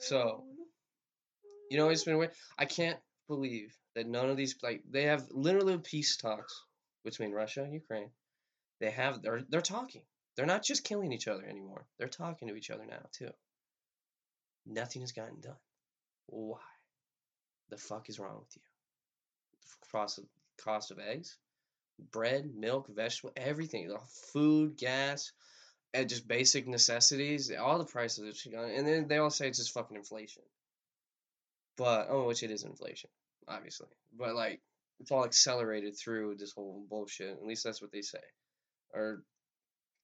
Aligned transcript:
So, 0.00 0.44
you 1.70 1.76
know, 1.78 1.88
it's 1.88 2.04
been 2.04 2.18
weird. 2.18 2.32
I 2.58 2.64
can't 2.64 2.98
believe 3.28 3.74
that 3.94 4.06
none 4.06 4.30
of 4.30 4.36
these 4.36 4.56
like 4.62 4.82
they 4.90 5.04
have 5.04 5.26
literally 5.30 5.78
peace 5.78 6.16
talks 6.16 6.62
between 7.04 7.32
Russia 7.32 7.62
and 7.62 7.72
Ukraine. 7.72 8.10
They 8.80 8.90
have 8.90 9.22
they're 9.22 9.42
they're 9.48 9.60
talking. 9.60 10.02
They're 10.36 10.46
not 10.46 10.64
just 10.64 10.84
killing 10.84 11.12
each 11.12 11.28
other 11.28 11.44
anymore. 11.44 11.86
They're 11.98 12.08
talking 12.08 12.48
to 12.48 12.56
each 12.56 12.70
other 12.70 12.86
now 12.86 13.02
too. 13.12 13.30
Nothing 14.66 15.02
has 15.02 15.12
gotten 15.12 15.40
done. 15.40 15.56
Why? 16.26 16.58
The 17.70 17.76
fuck 17.76 18.08
is 18.08 18.18
wrong 18.18 18.38
with 18.38 18.56
you? 18.56 18.62
Cost 19.90 20.18
of, 20.18 20.24
cost 20.62 20.90
of 20.90 20.98
eggs, 20.98 21.36
bread, 22.10 22.50
milk, 22.54 22.88
vegetable, 22.88 23.32
everything, 23.36 23.88
the 23.88 23.98
food, 24.32 24.76
gas, 24.76 25.32
and 25.94 26.08
just 26.08 26.26
basic 26.26 26.66
necessities. 26.66 27.50
All 27.52 27.78
the 27.78 27.84
prices 27.84 28.42
have 28.44 28.52
gone, 28.52 28.70
and 28.70 28.86
then 28.86 29.08
they 29.08 29.18
all 29.18 29.30
say 29.30 29.48
it's 29.48 29.58
just 29.58 29.72
fucking 29.72 29.96
inflation. 29.96 30.42
But 31.76 32.08
oh, 32.10 32.26
which 32.26 32.42
it 32.42 32.50
is 32.50 32.64
inflation, 32.64 33.10
obviously. 33.48 33.88
But 34.16 34.34
like, 34.34 34.60
it's 35.00 35.10
all 35.10 35.24
accelerated 35.24 35.96
through 35.96 36.36
this 36.36 36.52
whole 36.52 36.84
bullshit. 36.88 37.30
At 37.30 37.44
least 37.44 37.64
that's 37.64 37.82
what 37.82 37.92
they 37.92 38.02
say. 38.02 38.20
Or 38.94 39.22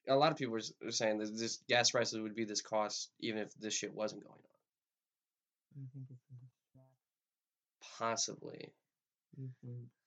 a 0.07 0.15
lot 0.15 0.31
of 0.31 0.37
people 0.37 0.55
are, 0.55 0.87
are 0.87 0.91
saying 0.91 1.19
that 1.19 1.37
this 1.37 1.59
gas 1.67 1.91
prices 1.91 2.19
would 2.19 2.35
be 2.35 2.45
this 2.45 2.61
cost 2.61 3.09
even 3.19 3.39
if 3.39 3.53
this 3.55 3.73
shit 3.73 3.93
wasn't 3.93 4.23
going 4.23 4.33
on. 4.33 5.81
You 5.81 5.87
think 5.93 6.05
it's 6.09 6.25
a? 6.31 7.97
Possibly. 7.97 8.71
You 9.37 9.49
think 9.61 9.77
it's 9.85 9.93
a 9.93 9.98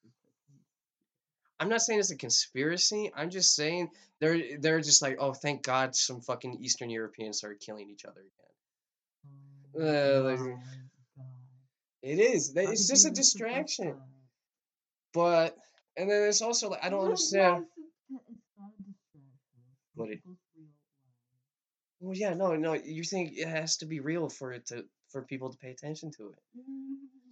I'm 1.63 1.69
not 1.69 1.81
saying 1.81 2.01
it's 2.01 2.11
a 2.11 2.17
conspiracy. 2.17 3.13
I'm 3.15 3.31
just 3.31 3.55
saying 3.55 3.91
they're 4.21 4.59
they're 4.59 4.81
just 4.81 5.01
like, 5.01 5.19
oh, 5.21 5.33
thank 5.33 5.63
God, 5.63 5.95
some 5.95 6.21
fucking 6.21 6.59
Eastern 6.61 6.91
Europeans 6.91 7.39
started 7.39 7.61
killing 7.61 7.89
each 7.89 8.05
other 8.05 8.21
again. 8.21 9.87
Oh, 9.87 10.27
Uh, 10.27 10.31
like-. 10.31 10.59
It 12.03 12.19
is. 12.19 12.53
It's 12.57 12.89
just 12.89 13.07
a 13.07 13.11
miss 13.11 13.33
the 13.33 13.39
first 13.39 13.39
distraction. 13.39 13.95
But 15.15 15.57
and 15.97 16.11
then 16.11 16.25
it's 16.29 16.43
also 16.43 16.71
like 16.71 16.85
I 16.85 16.89
don't 16.89 17.05
understand. 17.05 17.67
no, 18.11 18.19
it's, 18.29 18.29
it's 18.29 18.59
not 18.59 18.71
a 18.77 18.83
distraction. 18.83 19.23
It's 19.87 19.95
What 19.95 20.09
it- 20.11 20.17
people's 20.17 20.39
real 20.57 20.67
lives. 20.67 20.79
Well, 22.01 22.17
yeah, 22.17 22.35
no, 22.35 22.57
no. 22.57 22.75
You 22.75 23.05
think 23.05 23.35
it 23.39 23.47
has 23.47 23.77
to 23.77 23.87
be 23.87 24.01
real 24.01 24.29
for 24.29 24.53
it 24.53 24.67
to 24.67 24.85
for 25.11 25.23
people 25.23 25.53
to 25.53 25.59
pay 25.59 25.71
attention 25.71 26.11
to 26.17 26.31
it? 26.31 26.39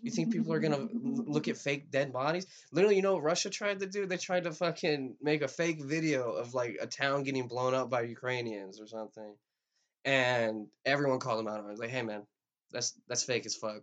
You 0.02 0.10
think 0.10 0.32
people 0.32 0.52
are 0.52 0.60
gonna 0.60 0.88
look 0.92 1.48
at 1.48 1.56
fake 1.56 1.90
dead 1.90 2.12
bodies? 2.12 2.46
Literally, 2.72 2.96
you 2.96 3.02
know 3.02 3.14
what 3.14 3.22
Russia 3.22 3.50
tried 3.50 3.80
to 3.80 3.86
do? 3.86 4.06
They 4.06 4.16
tried 4.16 4.44
to 4.44 4.52
fucking 4.52 5.16
make 5.20 5.42
a 5.42 5.48
fake 5.48 5.82
video 5.82 6.32
of 6.32 6.54
like 6.54 6.78
a 6.80 6.86
town 6.86 7.22
getting 7.24 7.48
blown 7.48 7.74
up 7.74 7.90
by 7.90 8.02
Ukrainians 8.02 8.80
or 8.80 8.86
something, 8.86 9.34
and 10.04 10.68
everyone 10.84 11.18
called 11.18 11.38
them 11.38 11.48
out 11.48 11.64
on 11.64 11.70
it. 11.70 11.78
Like, 11.78 11.90
hey 11.90 12.02
man, 12.02 12.22
that's 12.72 12.98
that's 13.08 13.24
fake 13.24 13.46
as 13.46 13.54
fuck. 13.54 13.82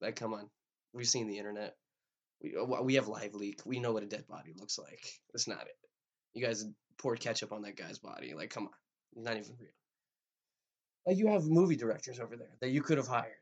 Like, 0.00 0.16
come 0.16 0.34
on, 0.34 0.50
we've 0.92 1.06
seen 1.08 1.26
the 1.28 1.38
internet. 1.38 1.74
We 2.42 2.54
uh, 2.56 2.82
we 2.82 2.94
have 2.94 3.06
LiveLeak. 3.06 3.64
We 3.64 3.80
know 3.80 3.92
what 3.92 4.02
a 4.02 4.06
dead 4.06 4.26
body 4.28 4.52
looks 4.58 4.78
like. 4.78 5.04
That's 5.32 5.48
not 5.48 5.62
it. 5.62 5.76
You 6.34 6.44
guys 6.44 6.66
poured 6.98 7.20
ketchup 7.20 7.52
on 7.52 7.62
that 7.62 7.76
guy's 7.76 7.98
body. 7.98 8.34
Like, 8.34 8.50
come 8.50 8.64
on, 8.64 9.22
not 9.24 9.36
even 9.36 9.54
real. 9.58 9.70
Like, 11.06 11.16
you 11.18 11.28
have 11.28 11.46
movie 11.46 11.76
directors 11.76 12.18
over 12.18 12.36
there 12.36 12.56
that 12.60 12.70
you 12.70 12.82
could 12.82 12.98
have 12.98 13.06
hired, 13.06 13.32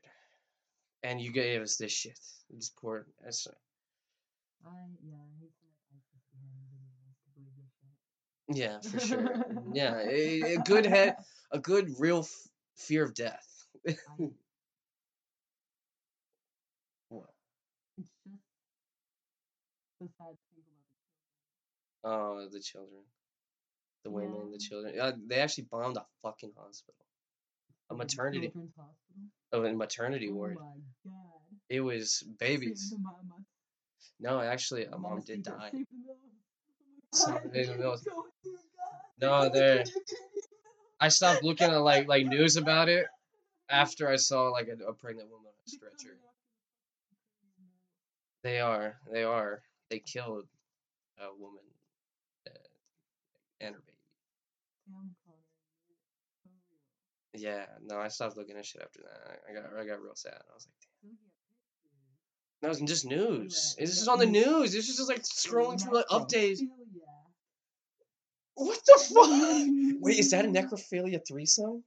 and 1.05 1.21
you 1.21 1.31
gave 1.31 1.61
us 1.61 1.77
this 1.77 1.91
shit. 1.91 2.19
Just 2.57 2.75
poured. 2.77 3.05
That's, 3.23 3.47
I 3.47 4.69
yeah, 5.03 5.13
I 5.13 5.29
hate 5.39 5.53
some 5.59 5.69
like 5.69 6.01
ISIS 6.01 6.25
behind 6.33 6.51
videos 6.73 7.15
to 7.21 7.29
believe 7.35 7.55
this 7.57 7.71
shit. 7.79 7.93
yeah, 8.57 8.79
for 8.89 8.99
sure. 8.99 9.45
yeah, 9.73 9.99
a, 9.99 10.55
a 10.55 10.57
good 10.59 10.85
head, 10.85 11.17
a 11.51 11.59
good 11.59 11.93
real 11.99 12.19
f- 12.19 12.47
fear 12.75 13.05
of 13.05 13.13
death. 13.13 13.47
What? 17.09 17.29
it's 17.97 18.09
just 18.25 18.39
so 19.99 20.09
sad 20.17 20.33
to 20.33 20.37
think 20.49 20.65
about 20.65 20.89
the 22.03 22.09
Oh, 22.09 22.49
the 22.51 22.59
children, 22.59 23.03
the 24.03 24.09
women, 24.09 24.51
the 24.51 24.57
children. 24.57 24.99
Uh, 24.99 25.11
they 25.27 25.35
actually 25.39 25.65
bombed 25.65 25.97
a 25.97 26.05
fucking 26.23 26.51
hospital, 26.57 27.05
a 27.91 27.95
maternity, 27.95 28.47
hospital. 28.47 28.71
Oh, 29.53 29.63
a 29.63 29.73
maternity 29.73 30.29
Oh 30.31 30.35
ward. 30.35 30.55
my 30.55 30.61
god. 31.05 31.13
It 31.69 31.81
was 31.81 32.23
babies. 32.39 32.93
No, 34.19 34.39
actually, 34.39 34.85
a 34.85 34.97
mom 34.97 35.21
did 35.21 35.43
die. 35.43 35.69
Save 35.71 35.85
the 35.91 35.97
milk. 36.05 36.17
Some 37.13 37.33
God, 37.33 37.53
days 37.53 37.69
of 37.69 37.79
milk. 37.79 38.01
don't 38.03 38.25
do 38.43 38.51
that. 38.51 39.25
No, 39.25 39.27
God, 39.43 39.53
they're- 39.53 39.71
you 39.79 39.83
can't 39.83 39.87
do 40.07 40.15
I 40.99 41.09
stopped 41.09 41.43
looking 41.43 41.69
at 41.69 41.77
like 41.81 42.07
like 42.07 42.25
news 42.25 42.55
about 42.57 42.87
it 42.89 43.05
after 43.69 44.07
I 44.09 44.15
saw 44.15 44.49
like 44.49 44.67
a, 44.67 44.77
a 44.85 44.93
pregnant 44.93 45.29
woman 45.29 45.47
on 45.47 45.53
a 45.65 45.69
stretcher. 45.69 45.95
they're 46.03 46.15
not 46.15 46.35
gonna 46.37 46.93
fucking 47.01 47.51
crazy, 47.57 48.43
They 48.43 48.59
are. 48.61 48.97
They 49.11 49.23
are. 49.23 49.61
They 49.89 49.99
killed 49.99 50.47
a 51.19 51.27
woman 51.37 51.63
uh, 52.47 52.51
and 53.61 53.75
her 53.75 53.81
baby. 53.81 53.97
no. 54.91 54.97
Damn, 54.97 55.15
Connor, 55.25 55.37
you're 55.89 55.97
so 56.43 56.49
real. 56.71 57.24
Yeah. 57.37 57.65
No, 57.83 57.97
I 57.99 58.07
stopped 58.09 58.37
looking 58.37 58.57
at 58.57 58.65
shit 58.65 58.81
after 58.81 59.01
that. 59.01 59.39
I 59.49 59.53
got 59.53 59.79
I 59.79 59.85
got 59.85 60.01
real 60.01 60.15
sad. 60.15 60.33
I 60.33 60.53
was 60.53 60.67
like, 60.67 61.11
get 61.11 61.11
no, 62.61 62.69
it's 62.69 62.81
just 62.81 63.05
news. 63.05 63.53
This 63.53 63.75
It's 63.77 63.79
you 63.79 63.85
just 63.87 64.05
got 64.07 64.13
on 64.13 64.19
the 64.19 64.25
news. 64.25 64.73
This 64.73 64.89
is 64.89 64.97
just 64.97 65.09
like 65.09 65.21
scrolling 65.23 65.81
through 65.81 65.97
the 65.99 66.05
updates. 66.09 66.59
What 68.55 68.79
the 68.85 68.99
fuck? 69.13 69.99
Wait, 70.01 70.17
is 70.19 70.31
that 70.31 70.45
a 70.45 70.47
necrophilia 70.57 71.19
threesome? 71.27 71.83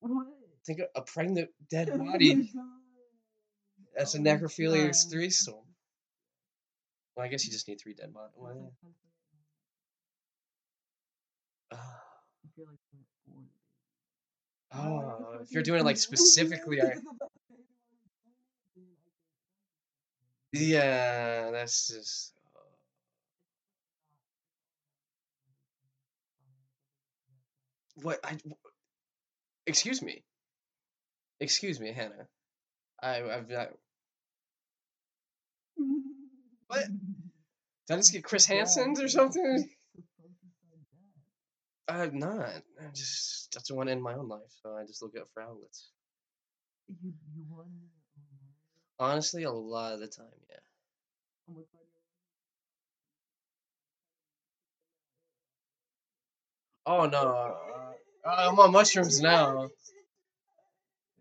What? 0.00 0.26
Think 0.64 0.78
of 0.80 0.86
a 0.94 1.02
pregnant 1.02 1.50
dead 1.70 1.90
Oh 1.92 1.98
body. 1.98 2.50
That's 3.96 4.14
a 4.14 4.18
Oh 4.18 4.22
necrophilia 4.22 4.94
threesome. 5.10 5.54
Well, 7.16 7.26
I 7.26 7.28
guess 7.28 7.44
you 7.44 7.52
just 7.52 7.66
need 7.68 7.80
three 7.82 7.94
dead 7.94 8.14
bodies. 8.14 8.34
Well, 8.36 8.54
yeah. 8.54 8.60
something- 8.80 8.94
Ah. 11.72 11.76
I 12.44 12.48
feel 12.54 12.66
like 12.66 12.78
we're 12.92 13.32
born 13.32 13.44
to 13.44 13.50
be. 13.50 13.56
Oh, 14.74 15.38
if 15.42 15.52
you're 15.52 15.62
doing 15.62 15.80
it 15.80 15.84
like 15.84 15.96
specifically, 15.98 16.80
I, 16.82 16.94
yeah, 20.52 21.50
that's 21.52 21.88
just. 21.88 22.34
uh, 22.56 22.60
What 28.02 28.20
I, 28.24 28.36
Excuse 29.66 30.02
me. 30.02 30.24
Excuse 31.40 31.80
me, 31.80 31.92
Hannah. 31.92 32.28
I 33.02 33.22
I've 33.22 33.50
not. 33.50 33.70
What? 36.68 36.86
Did 36.88 37.94
I 37.94 37.96
just 37.96 38.12
get 38.12 38.24
Chris 38.24 38.46
Hansen's 38.46 39.00
or 39.00 39.08
something? 39.08 39.68
I'm 41.92 42.18
not. 42.18 42.40
I 42.80 42.88
just 42.94 43.54
I 43.56 43.60
just 43.60 43.72
want 43.72 43.88
to 43.88 43.92
end 43.92 44.02
my 44.02 44.14
own 44.14 44.28
life, 44.28 44.50
so 44.62 44.76
I 44.76 44.84
just 44.86 45.02
look 45.02 45.14
out 45.18 45.28
for 45.34 45.42
outlets. 45.42 45.90
You 46.88 47.12
you 47.34 47.44
want 47.50 47.68
Honestly, 48.98 49.42
a 49.44 49.50
lot 49.50 49.94
of 49.94 50.00
the 50.00 50.06
time, 50.06 50.26
yeah. 50.48 50.56
Oh 51.48 51.54
my 51.54 51.62
god. 51.62 51.78
Oh 56.86 57.06
no, 57.06 57.56
uh, 58.24 58.30
I'm 58.30 58.58
on 58.60 58.72
mushrooms 58.72 59.20
now. 59.20 59.68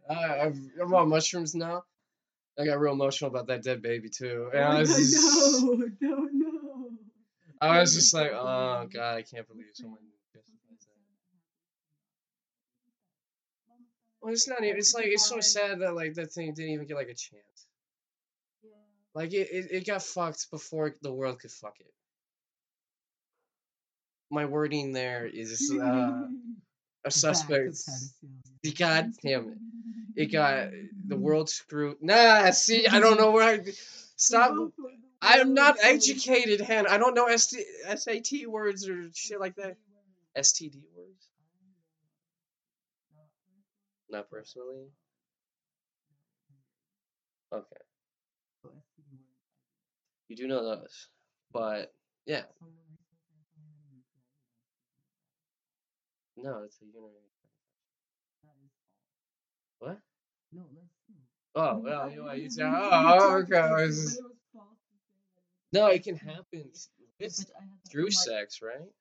I, 0.09 0.41
I've, 0.41 0.57
I'm 0.81 0.93
on 0.93 1.09
mushrooms 1.15 1.55
now. 1.55 1.83
I 2.59 2.65
got 2.65 2.79
real 2.79 2.93
emotional 2.93 3.31
about 3.31 3.47
that 3.47 3.63
dead 3.63 3.81
baby 3.81 4.09
too, 4.09 4.49
and 4.53 4.63
I 4.63 4.79
was 4.79 4.89
just, 4.89 5.63
no, 5.63 5.71
no, 6.01 6.29
no. 6.31 6.89
I 7.61 7.79
was 7.79 7.95
just 7.95 8.13
like, 8.13 8.31
oh 8.33 8.87
god, 8.93 9.17
I 9.17 9.21
can't 9.23 9.47
believe 9.47 9.67
someone 9.73 9.99
justifies 10.33 10.85
that. 10.87 11.01
Well, 14.21 14.31
it's 14.31 14.47
not 14.47 14.63
even. 14.63 14.77
It's 14.77 14.93
like 14.93 15.07
it's 15.07 15.27
so 15.27 15.39
sad 15.39 15.79
that 15.79 15.95
like 15.95 16.13
that 16.15 16.31
thing 16.31 16.53
didn't 16.53 16.71
even 16.71 16.87
get 16.87 16.95
like 16.95 17.07
a 17.07 17.15
chance. 17.15 17.67
Yeah. 18.63 18.69
Like 19.15 19.33
it, 19.33 19.47
it, 19.51 19.71
it 19.71 19.87
got 19.87 20.03
fucked 20.03 20.51
before 20.51 20.95
the 21.01 21.11
world 21.11 21.39
could 21.39 21.51
fuck 21.51 21.75
it. 21.79 21.91
My 24.29 24.45
wording 24.45 24.93
there 24.93 25.25
is 25.25 25.73
uh, 25.81 26.27
a 27.05 27.11
suspect. 27.11 27.77
God 28.77 29.11
damn 29.23 29.49
it. 29.49 29.57
It 30.15 30.31
got 30.31 30.69
the 31.07 31.15
world 31.15 31.49
screwed. 31.49 31.97
Nah, 32.01 32.51
see, 32.51 32.87
I 32.87 32.99
don't 32.99 33.17
know 33.17 33.31
where 33.31 33.59
I 33.59 33.59
stop. 34.17 34.53
The 34.53 34.71
I'm 35.21 35.53
not 35.53 35.77
educated, 35.81 36.61
Hannah. 36.61 36.89
I 36.89 36.97
don't 36.97 37.13
know 37.13 37.35
ST, 37.35 37.63
SAT 37.95 38.47
words 38.47 38.87
or 38.89 39.09
shit 39.13 39.39
like 39.39 39.55
that. 39.55 39.77
STD 40.37 40.81
words? 40.95 41.27
Not 44.11 44.29
personally. 44.29 44.87
Okay, 47.53 47.81
you 50.29 50.35
do 50.35 50.47
know 50.47 50.63
those, 50.63 51.09
but 51.53 51.93
yeah, 52.25 52.43
no, 56.37 56.63
it's 56.65 56.79
a 56.81 56.85
urinary. 56.85 57.13
What? 59.79 59.99
No, 60.53 60.61
let's 60.75 60.93
see. 61.07 61.13
Oh, 61.55 61.77
well, 61.83 62.01
I- 62.03 62.07
you, 62.09 62.23
you- 62.33 62.49
you 62.49 62.63
oh, 62.65 62.89
oh, 63.19 63.35
okay. 63.39 63.57
I 63.57 63.83
it, 63.83 63.87
just- 63.87 64.19
it 64.19 64.23
was 64.23 64.37
false 64.53 64.77
to 64.79 64.97
say 64.97 65.13
that 65.73 65.79
No, 65.79 65.87
it 65.87 66.03
can 66.03 66.15
happen. 66.17 66.71
It's 67.19 67.45
but 67.45 67.55
I 67.57 67.61
had 67.63 67.91
through 67.91 68.11
sex, 68.11 68.61
right? 68.61 68.91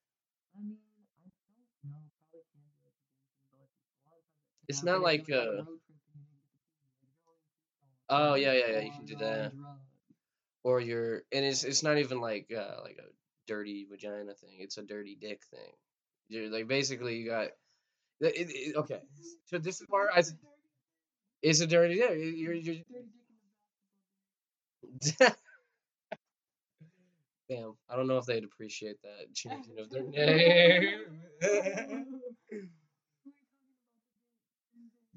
Pee. 4.72 5.02
Like, 5.02 5.28
you're 5.28 5.62
Oh, 8.08 8.34
yeah, 8.34 8.52
yeah, 8.52 8.66
yeah, 8.72 8.80
you 8.80 8.90
can 8.90 9.04
do 9.04 9.16
that. 9.16 9.52
Or 10.64 10.80
you're, 10.80 11.22
and 11.32 11.44
it's 11.44 11.64
it's 11.64 11.82
not 11.82 11.98
even 11.98 12.20
like 12.20 12.52
uh 12.52 12.82
like 12.82 12.98
a 12.98 13.08
dirty 13.46 13.86
vagina 13.90 14.34
thing. 14.34 14.56
It's 14.58 14.78
a 14.78 14.82
dirty 14.82 15.16
dick 15.20 15.40
thing. 15.50 15.72
You're 16.28 16.50
like 16.50 16.68
basically 16.68 17.16
you 17.16 17.30
got. 17.30 17.48
It, 18.20 18.50
it, 18.50 18.76
okay, 18.76 19.00
so 19.46 19.58
this 19.58 19.80
is 19.80 19.86
where 19.88 20.10
I. 20.12 20.22
It's 21.42 21.60
a 21.60 21.66
dirty 21.66 21.94
dick. 21.94 22.10
You're, 22.10 22.54
you're, 22.54 22.54
Dirty 22.54 22.84
dick 22.84 22.86
in 22.90 23.08
the 25.00 25.36
Damn, 27.48 27.74
I 27.88 27.96
don't 27.96 28.06
know 28.06 28.18
if 28.18 28.26
they'd 28.26 28.44
appreciate 28.44 28.96
that 29.02 29.34
changing 29.34 29.78
of 29.78 29.90
their 29.90 30.04
name. 30.04 31.00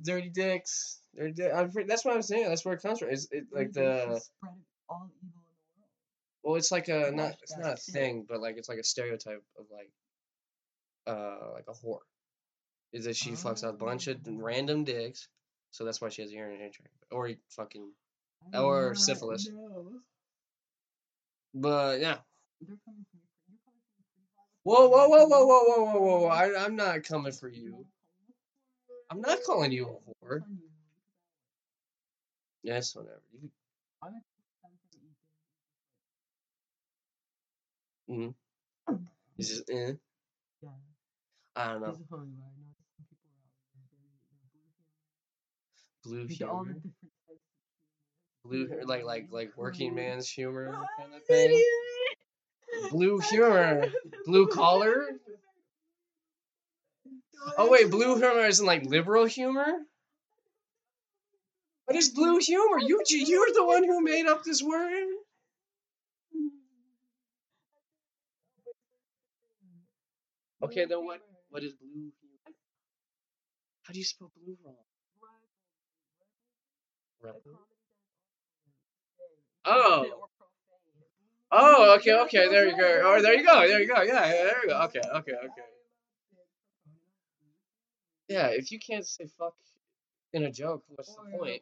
Dirty 0.04 0.30
dicks. 0.30 1.00
Dirty 1.16 1.34
dick. 1.34 1.52
I'm 1.56 1.72
that's 1.88 2.04
what 2.06 2.16
I'm 2.16 2.22
saying. 2.22 2.48
That's 2.48 2.66
where 2.66 2.74
it 2.76 2.82
comes 2.82 3.00
from. 3.00 3.10
It's 3.10 3.28
it, 3.32 3.46
like 3.52 3.72
the 3.72 4.20
spread 4.20 4.54
all 4.90 5.10
evil 5.22 5.22
in 5.22 5.30
the 5.30 5.80
world. 5.80 5.90
well, 6.44 6.56
it's 6.56 6.72
like 6.72 6.88
a 6.90 7.12
not 7.12 7.36
it's 7.42 7.58
not 7.58 7.74
a 7.74 7.92
thing, 7.92 8.26
but 8.28 8.42
like 8.42 8.58
it's 8.58 8.70
like 8.70 8.80
a 8.80 8.84
stereotype 8.84 9.44
of 9.58 9.66
like 9.72 9.92
uh 11.08 11.54
like 11.54 11.66
a 11.68 11.74
whore. 11.74 12.00
Is 12.92 13.06
that 13.06 13.16
she 13.16 13.32
fucks 13.32 13.68
a 13.68 13.74
bunch 13.74 14.08
of 14.08 14.18
Oh. 14.28 14.32
random 14.38 14.84
dicks, 14.84 15.28
so 15.72 15.84
that's 15.84 16.00
why 16.00 16.10
she 16.10 16.22
has 16.22 16.32
a 16.32 16.36
urinary 16.36 16.70
tract, 16.70 16.94
or 17.12 17.32
fucking. 17.50 17.92
Or 18.54 18.94
syphilis. 18.94 19.50
But 21.56 22.02
yeah. 22.02 22.18
They're 22.62 22.78
coming 22.86 23.06
from 23.10 23.20
you. 23.22 23.28
You're 23.48 23.60
coming 23.66 23.82
from 23.90 23.98
me 23.98 24.08
pretty 24.14 24.30
hard. 24.36 24.60
with 24.64 24.78
Whoa, 24.78 24.90
whoa, 24.90 25.08
whoa, 25.08 25.28
whoa, 25.28 25.46
whoa, 25.46 25.86
whoa, 25.86 26.00
whoa, 26.00 26.20
whoa! 26.20 26.28
I, 26.28 26.66
I'm 26.66 26.76
not 26.76 27.04
coming 27.04 27.32
for 27.32 27.48
you 27.48 27.86
I'm 29.14 29.22
not 29.22 29.44
calling 29.46 29.72
you 29.72 29.86
a 29.86 30.26
whore. 30.26 30.42
Yes, 32.64 32.96
whatever. 32.96 33.22
You, 33.32 33.50
I'm 34.02 34.10
a 34.10 34.22
fan 38.10 38.34
mm 38.90 39.00
It's 39.38 39.50
just, 39.50 39.70
eh. 39.70 39.94
Yeah. 40.64 40.70
I 41.56 41.68
don't 41.74 41.82
know. 41.82 41.92
This 41.92 42.00
is 42.00 42.08
funny, 42.10 42.32
but 42.36 42.44
I 42.44 42.54
know 42.58 42.74
some 42.98 43.06
people 43.08 43.30
are 43.30 43.38
out 43.46 43.54
there. 43.70 43.92
They're, 46.04 46.18
they're 46.18 46.26
Blue 46.26 46.28
humor. 46.28 46.32
Into 46.32 46.48
all 46.48 46.66
the 46.66 46.74
humor. 46.74 46.74
different 46.74 46.96
types 47.30 47.42
of 48.44 48.50
Blue, 48.50 48.70
like 48.86 49.04
like 49.06 49.28
like 49.32 49.52
working 49.58 49.96
man's 49.96 50.30
humor 50.30 50.74
kind 50.98 51.14
of 51.16 51.24
thing. 51.26 51.64
Blue 52.92 53.20
humor. 53.20 53.88
Blue 54.26 54.48
collar. 54.48 55.08
Oh 57.58 57.70
wait, 57.70 57.90
blue 57.90 58.16
humor 58.18 58.46
isn't 58.46 58.66
like 58.66 58.86
liberal 58.86 59.26
humor. 59.26 59.68
What 61.86 61.98
is 61.98 62.10
blue 62.10 62.38
humor? 62.40 62.80
You 62.80 63.02
you're 63.08 63.54
the 63.54 63.66
one 63.66 63.84
who 63.84 64.02
made 64.02 64.26
up 64.26 64.44
this 64.44 64.62
word. 64.64 65.08
Okay, 70.64 70.86
then 70.86 71.04
what? 71.06 71.20
What 71.50 71.64
is 71.64 71.74
blue 71.74 71.90
humor? 71.92 72.56
How 73.84 73.94
do 73.94 74.00
you 74.00 74.06
spell 74.06 74.32
blue 74.36 74.58
wrong? 74.64 74.76
Oh. 79.66 80.06
Oh, 81.52 81.96
okay, 81.98 82.14
okay, 82.14 82.50
there 82.50 82.68
you 82.68 82.78
go. 82.78 83.02
Oh, 83.06 83.22
there 83.22 83.36
you 83.36 83.46
go, 83.46 83.68
there 83.68 83.80
you 83.82 83.88
go. 83.88 84.02
Yeah, 84.02 84.28
there 84.28 84.64
you 84.64 84.70
go. 84.70 84.82
Okay, 84.84 85.02
okay, 85.02 85.34
okay. 85.34 85.73
Yeah, 88.34 88.48
if 88.48 88.72
you 88.72 88.80
can't 88.80 89.06
say 89.06 89.28
fuck 89.38 89.54
in 90.34 90.44
a 90.46 90.52
joke, 90.52 90.84
what's 90.88 91.16
the 91.16 91.38
point? 91.38 91.62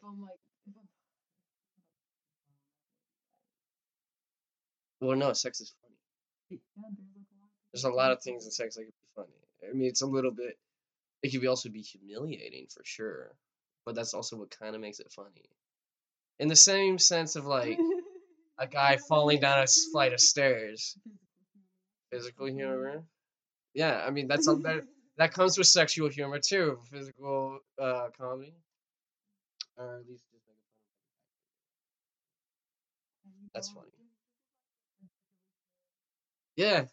Well, 5.01 5.17
no, 5.17 5.33
sex 5.33 5.59
is 5.59 5.73
funny. 5.81 6.61
There's 7.73 7.83
a 7.83 7.89
lot 7.89 8.13
of 8.13 8.21
things 8.23 8.45
in 8.45 8.51
sex 8.51 8.75
that 8.75 8.83
could 8.83 8.93
be 8.93 9.07
funny. 9.13 9.69
I 9.69 9.73
mean, 9.73 9.89
it's 9.89 10.01
a 10.01 10.05
little 10.07 10.31
bit. 10.31 10.57
It 11.21 11.31
could 11.31 11.41
be 11.41 11.47
also 11.47 11.67
be 11.67 11.81
humiliating 11.81 12.67
for 12.73 12.83
sure, 12.85 13.35
but 13.85 13.93
that's 13.93 14.13
also 14.13 14.37
what 14.37 14.57
kind 14.57 14.73
of 14.73 14.79
makes 14.79 15.01
it 15.01 15.11
funny. 15.11 15.49
In 16.39 16.47
the 16.47 16.55
same 16.55 16.97
sense 16.99 17.35
of 17.35 17.45
like 17.45 17.79
a 18.57 18.65
guy 18.79 18.95
falling 18.95 19.41
down 19.41 19.59
a 19.61 19.67
flight 19.91 20.13
of 20.13 20.21
stairs, 20.21 20.97
physical 22.13 22.45
humor. 22.45 23.03
Yeah, 23.73 24.01
I 24.07 24.11
mean 24.11 24.29
that's 24.29 24.47
a, 24.47 24.55
that 24.55 24.85
that 25.17 25.33
comes 25.33 25.57
with 25.57 25.67
sexual 25.67 26.09
humor 26.09 26.39
too, 26.39 26.79
physical 26.91 27.59
uh, 27.79 28.07
comedy, 28.17 28.53
or 29.77 29.99
at 29.99 30.07
least 30.09 30.23
just 30.31 30.43
fun 30.45 30.55
of. 33.35 33.49
That's 33.53 33.69
funny. 33.69 33.87
Yeah. 36.55 36.85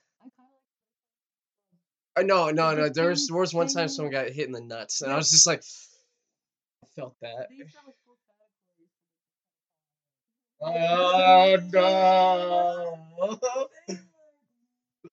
Uh, 2.17 2.23
no, 2.23 2.51
no, 2.51 2.75
no. 2.75 2.89
There 2.89 3.11
was, 3.11 3.29
there 3.29 3.37
was 3.39 3.55
one 3.55 3.69
time 3.69 3.89
someone 3.89 4.13
got 4.13 4.29
hit 4.31 4.47
in 4.47 4.53
the 4.53 4.61
nuts, 4.61 5.03
and 5.03 5.13
I 5.13 5.17
was 5.17 5.31
just 5.31 5.47
like, 5.47 5.63
I 6.85 6.89
felt 6.97 7.17
that. 7.23 7.49
Oh 10.61 11.57
no! 11.73 13.69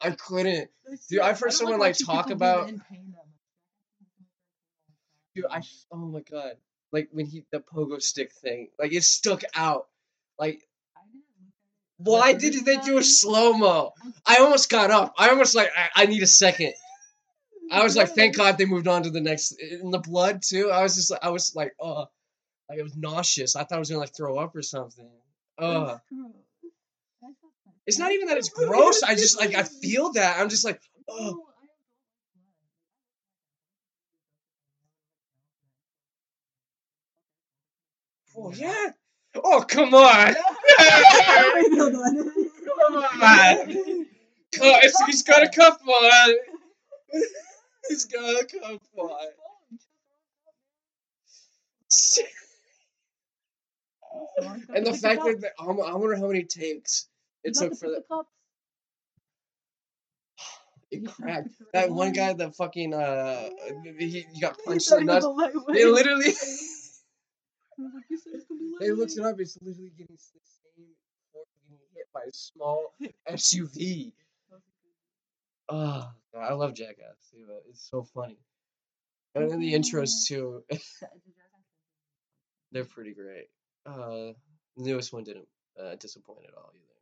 I 0.06 0.12
couldn't, 0.12 0.70
Dude, 1.10 1.20
I've 1.22 1.40
heard 1.40 1.52
someone, 1.54 1.80
like, 1.80 1.98
talk 1.98 2.30
about- 2.30 2.70
dude. 5.36 5.46
I 5.50 5.62
oh 5.92 5.98
my 5.98 6.22
god, 6.22 6.54
like 6.92 7.10
when 7.12 7.26
he 7.26 7.44
the 7.52 7.60
pogo 7.60 8.02
stick 8.02 8.32
thing, 8.32 8.70
like 8.80 8.94
it 8.94 9.04
stuck 9.04 9.44
out. 9.54 9.88
Like, 10.40 10.62
why 11.98 12.34
did 12.34 12.66
they 12.66 12.78
do 12.78 12.98
a 12.98 13.04
slow 13.04 13.54
mo? 13.54 13.94
I 14.26 14.38
almost 14.38 14.70
got 14.70 14.92
up. 14.92 15.14
I 15.18 15.30
almost 15.30 15.56
like 15.56 15.70
I, 15.76 16.04
I 16.04 16.06
need 16.06 16.24
a 16.24 16.28
second. 16.28 16.74
I 17.72 17.84
was 17.84 17.96
like, 17.96 18.10
thank 18.10 18.36
God 18.38 18.58
they 18.58 18.66
moved 18.66 18.88
on 18.88 19.04
to 19.04 19.10
the 19.10 19.22
next 19.22 19.54
in 19.54 19.92
the 19.92 20.00
blood 20.00 20.42
too. 20.42 20.70
I 20.72 20.84
was 20.84 20.96
just 20.96 21.12
like, 21.12 21.24
I 21.24 21.30
was 21.30 21.56
like, 21.56 21.74
oh, 21.80 22.06
like 22.70 22.80
it 22.80 22.84
was 22.84 22.96
nauseous. 22.96 23.56
I 23.56 23.64
thought 23.64 23.76
I 23.78 23.80
was 23.80 23.90
gonna 23.90 24.00
like 24.00 24.16
throw 24.16 24.38
up 24.38 24.56
or 24.56 24.62
something. 24.62 25.10
Ugh. 25.58 26.00
It's 27.88 28.00
not 28.00 28.12
even 28.12 28.28
that 28.28 28.38
it's 28.38 28.50
gross. 28.66 29.04
I 29.04 29.16
just 29.16 29.38
like 29.40 29.56
I 29.56 29.64
feel 29.64 30.12
that. 30.14 30.40
I'm 30.40 30.50
just 30.50 30.66
like, 30.66 30.80
oh. 31.10 31.44
Oh 38.38 38.52
yeah. 38.54 38.92
Oh 39.36 39.66
come 39.68 39.94
on. 39.94 40.34
come 40.78 41.96
on. 42.98 44.06
Co- 44.56 44.80
it's, 44.84 45.04
he's 45.06 45.24
got 45.24 45.44
a 45.44 45.50
cup 45.50 45.80
on. 45.88 46.36
he's 47.90 48.06
got 48.06 48.42
a 48.42 48.46
cup 48.46 48.82
on. 48.98 49.28
And 54.70 54.86
the 54.86 54.94
fact 54.94 55.24
that 55.24 55.54
I 55.60 55.66
wonder 55.66 56.16
how 56.16 56.28
many 56.28 56.44
takes 56.44 57.08
it 57.46 57.54
took 57.54 57.76
for 57.76 57.90
that. 57.90 58.04
It 60.92 61.06
cracked. 61.08 61.50
That 61.74 61.90
one 61.90 62.14
guy 62.14 62.34
that 62.34 62.56
fucking 62.56 62.94
uh, 62.94 63.50
he, 63.98 64.26
he 64.32 64.40
got 64.40 64.56
punched 64.64 64.92
in 64.92 65.06
the 65.06 65.20
nuts. 65.20 65.26
They 65.74 65.86
literally. 65.86 66.34
They 68.80 68.92
looked 68.92 69.14
it 69.18 69.24
up. 69.24 69.40
It's 69.40 69.58
literally 69.62 69.92
getting 69.98 70.16
the 70.16 70.22
same 70.22 70.88
force 71.32 71.48
getting 71.70 71.86
hit 71.94 72.08
by 72.14 72.22
a 72.28 72.34
small 72.34 72.94
SUV. 73.30 74.12
Oh, 75.68 76.10
God, 76.34 76.42
I 76.42 76.54
love 76.54 76.74
Jackass 76.74 77.16
too. 77.32 77.46
It's 77.70 77.90
so 77.90 78.04
funny. 78.04 78.38
And 79.34 79.50
then 79.50 79.60
the 79.60 79.74
intros 79.74 80.26
too. 80.28 80.64
They're 82.72 82.86
pretty 82.86 83.14
great. 83.14 83.48
Uh, 83.86 84.34
the 84.78 84.84
newest 84.84 85.14
one 85.14 85.24
didn't 85.24 85.48
uh, 85.82 85.96
disappoint 85.96 86.46
at 86.48 86.54
all 86.56 86.72
either. 86.74 86.95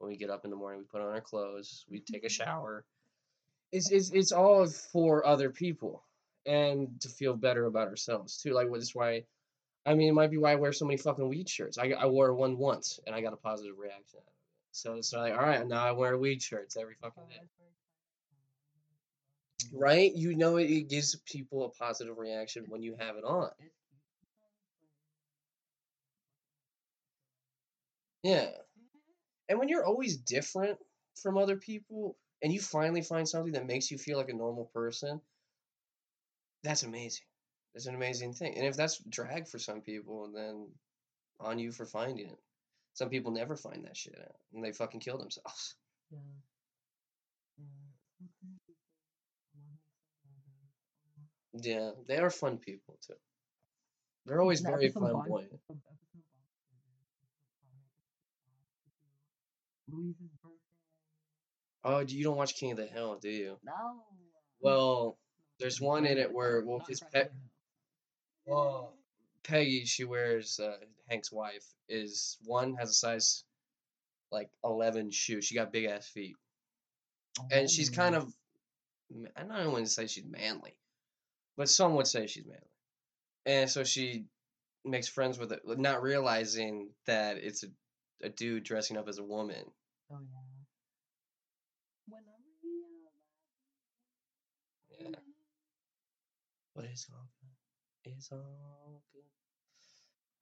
When 0.00 0.10
we 0.10 0.16
get 0.16 0.30
up 0.30 0.46
in 0.46 0.50
the 0.50 0.56
morning, 0.56 0.80
we 0.80 0.86
put 0.86 1.06
on 1.06 1.12
our 1.12 1.20
clothes, 1.20 1.84
we 1.90 2.00
take 2.00 2.24
a 2.24 2.26
mm-hmm. 2.26 2.42
shower. 2.42 2.84
It's 3.70 3.90
it's 3.90 4.10
it's 4.10 4.32
all 4.32 4.66
for 4.66 5.24
other 5.26 5.50
people 5.50 6.02
and 6.46 6.98
to 7.02 7.08
feel 7.10 7.36
better 7.36 7.66
about 7.66 7.88
ourselves 7.88 8.38
too. 8.38 8.52
Like 8.54 8.68
that's 8.72 8.94
why, 8.94 9.24
I 9.84 9.94
mean, 9.94 10.08
it 10.08 10.14
might 10.14 10.30
be 10.30 10.38
why 10.38 10.52
I 10.52 10.56
wear 10.56 10.72
so 10.72 10.86
many 10.86 10.96
fucking 10.96 11.28
weed 11.28 11.48
shirts. 11.50 11.76
I 11.78 11.90
I 11.90 12.06
wore 12.06 12.34
one 12.34 12.56
once 12.56 12.98
and 13.06 13.14
I 13.14 13.20
got 13.20 13.34
a 13.34 13.36
positive 13.36 13.78
reaction 13.78 14.20
out 14.20 14.22
of 14.22 14.28
it. 14.28 14.34
So 14.72 14.94
it's 14.94 15.12
like, 15.12 15.34
all 15.34 15.40
right, 15.40 15.66
now 15.66 15.84
I 15.84 15.92
wear 15.92 16.16
weed 16.16 16.42
shirts 16.42 16.78
every 16.78 16.94
fucking 16.94 17.24
day. 17.28 17.36
that's 17.38 17.54
very 17.58 17.70
exciting. 19.68 19.78
Right? 19.78 20.16
You 20.16 20.34
know 20.34 20.56
it, 20.56 20.70
it 20.70 20.88
gives 20.88 21.14
people 21.26 21.66
a 21.66 21.68
positive 21.68 22.16
reaction 22.16 22.64
when 22.68 22.82
you 22.82 22.96
have 22.98 23.16
it 23.16 23.24
on. 23.24 23.50
Yeah. 28.22 28.48
And 29.50 29.58
when 29.58 29.68
you're 29.68 29.84
always 29.84 30.16
different 30.16 30.78
from 31.20 31.36
other 31.36 31.56
people 31.56 32.16
and 32.40 32.52
you 32.52 32.60
finally 32.60 33.02
find 33.02 33.28
something 33.28 33.52
that 33.54 33.66
makes 33.66 33.90
you 33.90 33.98
feel 33.98 34.16
like 34.16 34.28
a 34.28 34.32
normal 34.32 34.70
person, 34.72 35.20
that's 36.62 36.84
amazing. 36.84 37.24
That's 37.74 37.86
an 37.86 37.96
amazing 37.96 38.32
thing. 38.32 38.56
And 38.56 38.64
if 38.64 38.76
that's 38.76 39.02
drag 39.08 39.48
for 39.48 39.58
some 39.58 39.80
people, 39.80 40.30
then 40.32 40.68
on 41.40 41.58
you 41.58 41.72
for 41.72 41.84
finding 41.84 42.28
it. 42.28 42.38
Some 42.94 43.08
people 43.08 43.32
never 43.32 43.56
find 43.56 43.84
that 43.84 43.96
shit 43.96 44.16
out 44.20 44.36
and 44.54 44.64
they 44.64 44.72
fucking 44.72 45.00
kill 45.00 45.18
themselves. 45.18 45.74
Yeah. 46.12 46.18
Yeah. 47.58 47.66
Some 48.18 48.28
crazy 48.40 48.58
things. 48.66 48.80
Love 50.26 50.42
me 50.42 50.58
some 51.52 51.62
Yeah, 51.62 51.90
they 52.08 52.18
are 52.18 52.30
fun 52.30 52.58
people 52.58 52.98
too. 53.06 53.14
They're 54.26 54.40
always 54.40 54.60
very 54.60 54.88
flamboyant. 54.90 55.52
the 55.70 55.70
episode 55.70 55.70
of 55.70 55.70
Bond 55.70 55.78
Scissors, 59.60 59.79
Louise's 59.92 60.30
birthday. 60.42 60.56
Oh, 61.84 62.00
you 62.00 62.24
don't 62.24 62.36
watch 62.36 62.54
King 62.56 62.72
of 62.72 62.76
the 62.76 62.86
Hill, 62.86 63.18
do 63.20 63.30
you? 63.30 63.58
No. 63.64 64.02
Well, 64.60 65.18
there's 65.58 65.80
one 65.80 66.06
in 66.06 66.18
it 66.18 66.32
where 66.32 66.62
well, 66.64 66.78
Not 66.78 66.88
his 66.88 67.00
pet, 67.12 67.32
well, 68.46 68.94
Peggy, 69.44 69.84
she 69.84 70.04
wears 70.04 70.58
uh, 70.60 70.76
Hank's 71.08 71.32
wife 71.32 71.64
is 71.88 72.36
one 72.44 72.74
has 72.74 72.90
a 72.90 72.94
size 72.94 73.44
like 74.30 74.50
eleven 74.64 75.10
shoe. 75.10 75.40
She 75.40 75.54
got 75.54 75.72
big 75.72 75.86
ass 75.86 76.06
feet, 76.08 76.36
and 77.50 77.70
she's 77.70 77.90
kind 77.90 78.14
of 78.14 78.32
I 79.36 79.42
don't 79.42 79.72
want 79.72 79.84
to 79.84 79.90
say 79.90 80.06
she's 80.06 80.24
manly, 80.24 80.74
but 81.56 81.68
some 81.68 81.94
would 81.96 82.06
say 82.06 82.26
she's 82.26 82.46
manly, 82.46 82.60
and 83.46 83.70
so 83.70 83.84
she 83.84 84.24
makes 84.84 85.08
friends 85.08 85.38
with 85.38 85.52
it, 85.52 85.60
not 85.66 86.02
realizing 86.02 86.90
that 87.06 87.36
it's 87.36 87.64
a, 87.64 87.68
a 88.22 88.28
dude 88.28 88.64
dressing 88.64 88.96
up 88.96 89.08
as 89.08 89.18
a 89.18 89.24
woman. 89.24 89.64
Oh 90.12 90.18
yeah. 90.20 90.38
When 92.06 92.22
I 92.28 92.36
Yeah. 94.90 95.06
realized. 95.06 95.36
But 96.74 96.84
it's 96.86 97.06
all 97.10 97.28
good. 97.40 98.12
It's 98.12 98.32
all 98.32 99.02
good. 99.12 99.22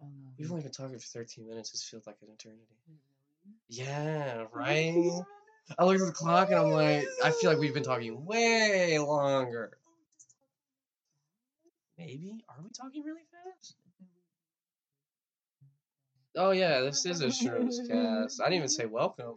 Oh. 0.03 0.07
We've 0.39 0.51
only 0.51 0.63
been 0.63 0.73
talking 0.73 0.99
for 0.99 1.07
thirteen 1.07 1.49
minutes. 1.49 1.75
It 1.75 1.81
feels 1.91 2.07
like 2.07 2.17
an 2.23 2.29
eternity. 2.33 2.65
Yeah, 3.69 4.47
right. 4.53 5.23
I 5.79 5.85
look 5.85 6.01
at 6.01 6.07
the 6.07 6.13
clock 6.13 6.49
and 6.51 6.59
I'm 6.59 6.71
like, 6.71 7.07
I 7.23 7.31
feel 7.31 7.51
like 7.51 7.59
we've 7.59 7.75
been 7.75 7.83
talking 7.83 8.25
way 8.25 8.99
longer. 8.99 9.77
Maybe? 11.99 12.43
Are 12.49 12.63
we 12.63 12.71
talking 12.71 13.05
really 13.05 13.27
fast? 13.33 13.75
Oh 16.37 16.53
yeah, 16.53 16.81
this 16.81 17.05
is 17.07 17.21
a 17.21 17.27
Shrooms 17.27 17.87
cast. 17.89 18.41
I 18.41 18.45
didn't 18.45 18.59
even 18.59 18.69
say 18.69 18.87
welcome. 18.87 19.35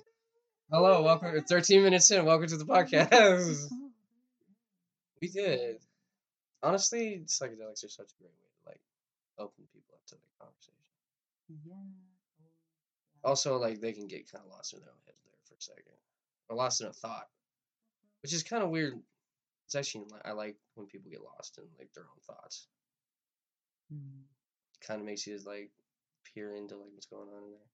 Hello, 0.71 1.01
welcome. 1.01 1.37
13 1.37 1.83
minutes 1.83 2.09
in. 2.11 2.23
Welcome 2.23 2.47
to 2.47 2.55
the 2.55 2.63
podcast. 2.63 3.67
We 5.21 5.27
did. 5.27 5.75
Honestly, 6.63 7.23
psychedelics 7.27 7.83
are 7.83 7.89
such 7.89 8.09
a 8.09 8.17
great 8.17 8.31
way 8.31 8.47
to 8.47 8.69
like 8.69 8.81
open 9.37 9.65
people 9.71 9.93
up 9.93 10.05
to 10.07 10.15
the 10.15 10.21
conversation. 10.39 10.87
Yeah. 11.65 12.49
Also, 13.23 13.57
like 13.57 13.81
they 13.81 13.91
can 13.91 14.07
get 14.07 14.31
kind 14.31 14.45
of 14.45 14.49
lost 14.49 14.73
in 14.73 14.79
their 14.79 14.89
own 14.89 15.03
heads 15.05 15.21
there 15.25 15.37
for 15.43 15.55
a 15.55 15.61
second, 15.61 15.99
or 16.49 16.55
lost 16.55 16.79
in 16.79 16.87
a 16.87 16.93
thought, 16.93 17.27
which 18.23 18.33
is 18.33 18.41
kind 18.41 18.63
of 18.63 18.69
weird. 18.69 18.97
It's 19.65 19.75
actually 19.75 20.05
I 20.23 20.31
like 20.31 20.55
when 20.75 20.87
people 20.87 21.11
get 21.11 21.21
lost 21.21 21.57
in 21.57 21.65
like 21.77 21.93
their 21.93 22.05
own 22.05 22.21
thoughts. 22.25 22.65
Mm. 23.93 24.23
Kind 24.87 25.01
of 25.01 25.05
makes 25.05 25.27
you 25.27 25.37
like 25.45 25.69
peer 26.33 26.55
into 26.55 26.77
like 26.77 26.89
what's 26.93 27.07
going 27.07 27.27
on 27.27 27.43
in 27.43 27.51
there. 27.51 27.69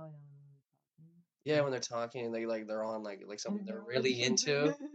Oh 0.00 0.10
yeah. 0.10 0.34
when 0.98 1.06
we 1.08 1.14
were 1.14 1.22
talking. 1.22 1.33
Yeah, 1.44 1.60
when 1.60 1.72
they're 1.72 1.80
talking 1.80 2.26
and 2.26 2.34
they 2.34 2.46
like 2.46 2.66
they're 2.66 2.84
on 2.84 3.02
like 3.02 3.22
like 3.26 3.40
something 3.40 3.64
they're 3.66 3.76
they're 3.76 3.84
really 3.84 4.22
into. 4.22 4.74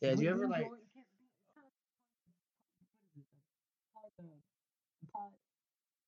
yeah. 0.00 0.14
Do 0.14 0.22
you 0.24 0.30
ever 0.30 0.48
like? 0.48 0.68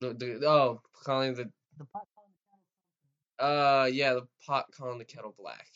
The, 0.01 0.15
the, 0.15 0.47
oh, 0.49 0.83
calling 1.05 1.35
the 1.35 1.51
the 1.79 1.87
pot 1.87 2.07
calling 2.15 2.33
the 2.35 2.43
kettle 2.49 2.67
something. 2.79 3.28
Uh 3.39 3.89
yeah 3.91 4.15
the 4.15 4.27
pot 4.47 4.67
calling 4.77 4.99
the 4.99 5.05
kettle 5.05 5.35
black. 5.39 5.67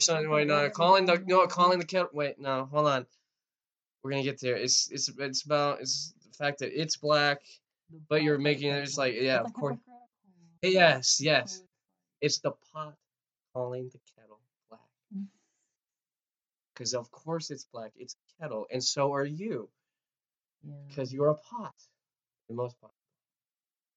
Something 0.00 0.30
wait 0.30 0.48
no 0.48 0.62
yeah, 0.62 0.68
calling 0.68 1.06
the 1.06 1.22
no 1.26 1.46
calling 1.46 1.78
the 1.78 1.84
kettle 1.84 2.10
wait 2.12 2.38
no 2.38 2.68
hold 2.70 2.86
on. 2.86 3.06
We're 4.02 4.10
gonna 4.10 4.22
get 4.22 4.40
there. 4.40 4.56
It's 4.56 4.90
it's 4.90 5.10
it's 5.18 5.44
about 5.44 5.80
it's 5.80 6.14
the 6.26 6.36
fact 6.36 6.58
that 6.60 6.78
it's 6.78 6.96
black. 6.96 7.42
But 8.08 8.22
you're 8.22 8.38
making 8.38 8.70
it 8.70 8.94
black. 8.94 9.12
like, 9.12 9.14
yeah, 9.20 9.40
of 9.40 9.52
course. 9.52 9.76
Yes, 10.62 11.20
yes. 11.20 11.62
it's 12.20 12.38
the 12.38 12.52
pot 12.72 12.94
calling 13.52 13.90
the 13.92 13.98
kettle 14.16 14.40
black. 14.70 14.80
Mm. 15.14 15.26
Because 16.72 16.94
of 16.94 17.10
course 17.10 17.50
it's 17.50 17.66
black. 17.72 17.92
It's 17.96 18.14
a 18.14 18.42
kettle, 18.42 18.66
and 18.70 18.82
so 18.82 19.12
are 19.12 19.26
you. 19.26 19.68
Yeah. 20.62 20.74
Because 20.88 21.12
you're 21.12 21.28
a 21.28 21.34
pot. 21.34 21.74
The 22.48 22.54
most 22.54 22.80
pot. 22.80 22.92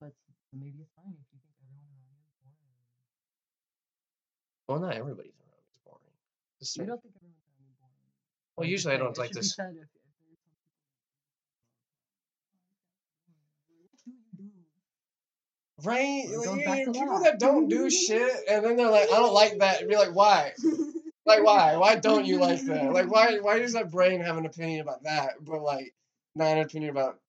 But 0.02 0.14
maybe 0.52 0.82
a 0.82 0.90
sign 0.96 1.14
if 1.14 1.28
you 1.32 1.40
think 1.40 1.54
everyone 1.62 1.86
around 2.02 2.26
you 2.42 2.50
is 2.50 2.58
boring. 2.66 2.90
Well, 4.68 4.80
not 4.80 4.96
everybody's 4.96 5.32
around 5.34 5.62
is 5.70 5.78
boring. 5.86 6.02
Just 6.60 6.78
You 6.78 6.86
don't 6.86 7.02
think 7.02 7.14
everyone's 7.16 7.38
around 7.46 7.70
you 7.70 7.76
boring. 7.80 7.94
Well, 8.58 8.68
usually 8.68 8.94
I 8.96 8.98
don't 8.98 9.18
like 9.18 9.32
this- 9.32 9.54
said 9.56 9.76
if, 9.76 9.84
if 9.84 9.90
there's 13.78 14.02
some 14.04 14.14
people 14.38 14.38
What 14.38 14.38
do 14.38 14.44
you 14.44 14.50
do? 14.50 15.88
Right? 15.88 16.26
Like, 16.28 16.46
goes 16.46 16.58
you- 16.58 16.66
back 16.66 16.80
you- 16.80 16.86
to 16.86 16.92
people 16.92 17.20
that. 17.20 17.24
that 17.34 17.40
don't 17.40 17.68
do 17.68 17.90
shit, 17.90 18.34
and 18.50 18.66
then 18.66 18.76
they're 18.78 18.90
like, 18.90 19.12
I 19.12 19.18
don't 19.18 19.34
like 19.34 19.60
that. 19.60 19.82
And 19.82 19.90
be 19.90 19.96
like, 19.98 20.16
why? 20.16 20.54
Like, 21.28 21.44
why? 21.44 21.76
Why 21.78 21.96
don't 21.96 22.26
you 22.26 22.40
like 22.40 22.62
that? 22.66 22.92
Like, 22.94 23.10
why? 23.10 23.40
Why 23.40 23.60
does 23.60 23.74
that 23.74 23.92
brain 23.92 24.22
have 24.22 24.38
an 24.38 24.46
opinion 24.46 24.82
about 24.82 25.04
that, 25.04 25.34
but 25.42 25.62
like 25.62 25.94
not 26.36 26.58
an 26.58 26.64
opinion 26.64 26.92
about 26.92 27.20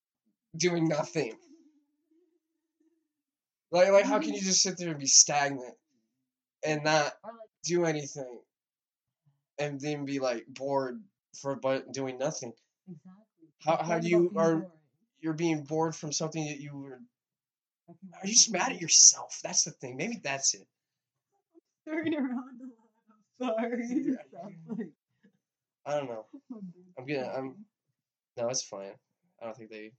doing 0.57 0.87
nothing? 0.89 1.35
Like, 3.71 3.89
like 3.91 4.05
how 4.05 4.19
can 4.21 4.35
you 4.35 4.41
just 4.43 4.63
sit 4.63 4.77
there 4.79 4.91
and 4.91 4.99
be 4.99 5.07
stagnant 5.07 5.75
and 6.67 6.85
not 6.85 7.15
do 7.65 7.85
anything, 7.87 8.41
and 9.59 9.81
then 9.81 10.05
be 10.05 10.19
like 10.19 10.47
bored 10.49 11.03
for 11.41 11.57
but 11.57 11.93
doing 11.93 12.19
nothing? 12.19 12.53
exactly. 12.89 13.49
How- 13.65 13.83
how 13.83 13.99
do 13.99 14.09
you- 14.09 14.27
are- 14.37 14.57
boring, 14.57 14.71
You're 15.21 15.35
being 15.35 15.65
bored 15.65 15.97
from 15.97 16.13
something 16.13 16.45
that 16.47 16.61
you 16.61 16.77
were. 16.77 17.01
Are 17.89 18.27
you 18.27 18.35
just 18.35 18.51
mad 18.53 18.73
at 18.73 18.81
yourself? 18.81 19.41
That's 19.43 19.65
the 19.65 19.71
thing. 19.73 19.97
Maybe 19.97 20.19
that's 20.23 20.55
it. 20.55 20.69
Turn 21.89 22.15
around 22.15 22.61
a 23.41 23.45
lot. 23.45 23.59
I'm 23.65 23.71
sorry. 24.69 24.93
I 25.87 25.95
don't 25.99 26.09
know. 26.09 26.27
I'm 26.99 27.07
gonna- 27.07 27.29
I'm- 27.29 27.65
No, 28.37 28.49
it's 28.49 28.63
fine. 28.63 28.93
I 29.41 29.45
don't 29.47 29.57
think 29.57 29.71
they 29.71 29.93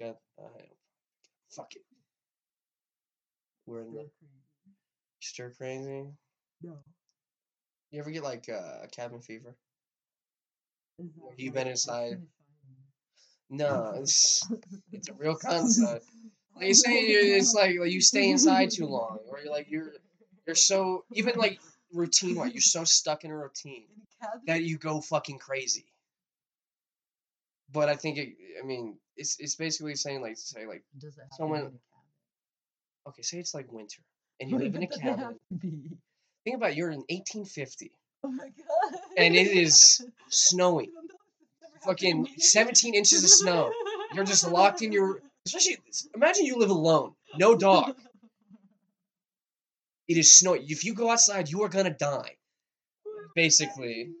got. 0.00 0.16
I 0.38 0.42
don't, 0.42 0.76
fuck 1.50 1.74
it. 1.76 1.82
We're 3.66 3.82
in 3.82 3.92
the 3.92 4.10
Stir 5.26 5.52
crazy. 5.58 6.06
No. 6.62 6.78
You 7.90 8.00
ever 8.00 8.10
get 8.12 8.22
like 8.22 8.48
uh, 8.48 8.86
cabin 8.92 9.20
fever? 9.20 9.56
That 10.98 11.08
You've 11.36 11.54
been 11.54 11.66
inside. 11.66 12.22
No, 13.50 13.94
it's 13.96 14.48
it's 14.92 15.08
a 15.08 15.14
real 15.14 15.34
concept. 15.42 16.04
Like 16.54 16.68
you 16.68 16.74
say, 16.74 16.92
it's 16.92 17.54
like, 17.54 17.76
like 17.78 17.90
you 17.90 18.00
stay 18.00 18.30
inside 18.30 18.70
too 18.70 18.86
long, 18.86 19.18
or 19.28 19.40
you're 19.40 19.52
like 19.52 19.68
you're 19.68 19.92
you're 20.46 20.54
so 20.54 21.04
even 21.12 21.34
like 21.36 21.58
routine 21.92 22.36
wise, 22.36 22.52
you're 22.52 22.60
so 22.60 22.84
stuck 22.84 23.24
in 23.24 23.30
a 23.32 23.36
routine 23.36 23.86
a 24.22 24.26
that 24.46 24.62
you 24.62 24.78
go 24.78 25.00
fucking 25.00 25.38
crazy. 25.38 25.86
But 27.72 27.88
I 27.88 27.96
think 27.96 28.16
it. 28.18 28.28
I 28.62 28.64
mean, 28.64 28.96
it's 29.16 29.36
it's 29.40 29.56
basically 29.56 29.96
saying 29.96 30.22
like 30.22 30.36
say 30.36 30.66
like 30.66 30.84
someone- 31.32 31.60
to 31.60 31.66
be 31.66 31.70
in 31.70 31.74
a 31.74 31.78
cabin? 31.78 33.08
okay, 33.08 33.22
say 33.22 33.38
it's 33.38 33.54
like 33.54 33.72
winter 33.72 34.02
and 34.40 34.50
you 34.50 34.58
live 34.58 34.74
in 34.74 34.82
a 34.82 34.86
cabin. 34.86 35.38
Think 36.44 36.56
about 36.56 36.70
it, 36.70 36.76
you're 36.76 36.90
in 36.90 36.98
1850, 37.08 37.90
Oh 38.24 38.30
my 38.30 38.44
god. 38.44 39.00
And 39.16 39.34
it 39.34 39.48
is 39.56 40.04
snowing, 40.28 40.90
I 40.90 40.94
don't 40.94 41.04
know 41.08 41.14
if 41.14 41.18
this 41.18 41.54
ever 41.56 41.96
happened 41.96 42.26
to 42.26 42.26
fucking 42.26 42.40
17 42.40 42.94
inches 42.94 43.24
of 43.24 43.30
snow. 43.30 43.72
You're 44.14 44.24
just 44.24 44.48
locked 44.50 44.82
in 44.82 44.92
your. 44.92 45.20
Especially, 45.46 45.78
imagine 46.14 46.44
you 46.44 46.58
live 46.58 46.70
alone, 46.70 47.12
no 47.38 47.56
dog. 47.56 47.94
It 50.08 50.18
is 50.18 50.38
snowing. 50.38 50.64
If 50.68 50.84
you 50.84 50.94
go 50.94 51.10
outside, 51.10 51.48
you 51.48 51.64
are 51.64 51.68
gonna 51.68 51.90
die, 51.90 52.36
basically. 53.34 54.12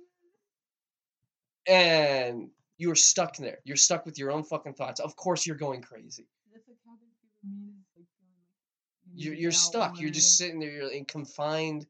And 1.68 2.50
you 2.76 2.90
are 2.90 2.96
stuck 2.96 3.36
there. 3.36 3.58
You're 3.62 3.76
stuck 3.76 4.04
with 4.04 4.18
your 4.18 4.32
own 4.32 4.42
fucking 4.42 4.74
thoughts. 4.74 4.98
Of 4.98 5.14
course, 5.14 5.46
you're 5.46 5.54
going 5.54 5.82
crazy. 5.82 6.26
That's 6.52 6.66
what 6.66 6.76
cabin 6.82 7.06
fever 7.22 7.38
means. 7.44 7.86
Like 7.94 8.06
feeling 8.18 8.34
like 8.34 8.66
you 9.05 9.05
You're 9.16 9.34
you're 9.34 9.52
stuck. 9.52 10.00
You're 10.00 10.10
just 10.10 10.36
sitting 10.36 10.60
there. 10.60 10.70
You're 10.70 10.90
in 10.92 11.04
confined. 11.06 11.86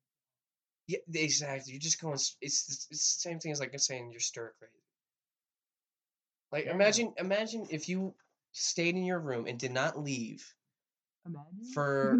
Yeah, 0.87 1.21
exactly. 1.23 1.73
You're 1.73 1.81
just 1.81 2.01
going. 2.01 2.15
It's 2.15 2.37
it's 2.41 2.85
the 2.87 2.95
same 2.95 3.39
thing 3.39 3.51
as 3.51 3.59
like 3.59 3.73
I'm 3.73 3.79
saying 3.79 4.11
you're 4.11 4.19
stir 4.21 4.53
crazy. 4.59 4.73
Like 6.51 6.65
Yeah. 6.65 6.73
imagine 6.73 7.13
imagine 7.17 7.67
if 7.69 7.89
you 7.89 8.15
stayed 8.53 8.95
in 8.95 9.03
your 9.03 9.19
room 9.19 9.47
and 9.47 9.59
did 9.59 9.71
not 9.71 9.99
leave. 9.99 10.55
Imagine. 11.29 11.71
For- 11.73 12.19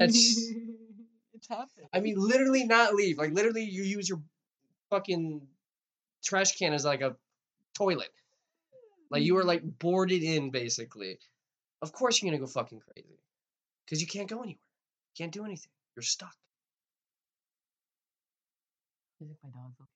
it's 0.00 1.48
happened. 1.48 1.86
I 1.92 2.00
mean, 2.00 2.16
literally 2.18 2.64
not 2.64 2.94
leave. 2.94 3.18
Like 3.18 3.32
literally, 3.32 3.64
you 3.64 3.82
use 3.82 4.08
your 4.08 4.20
fucking 4.90 5.46
trash 6.24 6.56
can 6.56 6.72
as 6.72 6.84
like 6.84 7.00
a 7.00 7.16
toilet. 7.74 8.10
Like 9.10 9.22
you 9.22 9.34
were 9.34 9.44
like 9.44 9.62
boarded 9.78 10.22
in 10.22 10.50
basically. 10.50 11.18
Of 11.82 11.92
course 11.92 12.20
you're 12.20 12.30
gonna 12.30 12.40
go 12.40 12.46
fucking 12.46 12.80
crazy, 12.80 13.18
because 13.84 14.00
you 14.00 14.06
can't 14.06 14.28
go 14.28 14.38
anywhere. 14.38 14.58
You 15.14 15.24
Can't 15.24 15.32
do 15.32 15.44
anything. 15.44 15.70
You're 15.94 16.02
stuck. 16.02 16.34
Is 19.20 19.30
it 19.30 19.36
my 19.42 19.50
dog's 19.50 19.76
okay? 19.80 19.90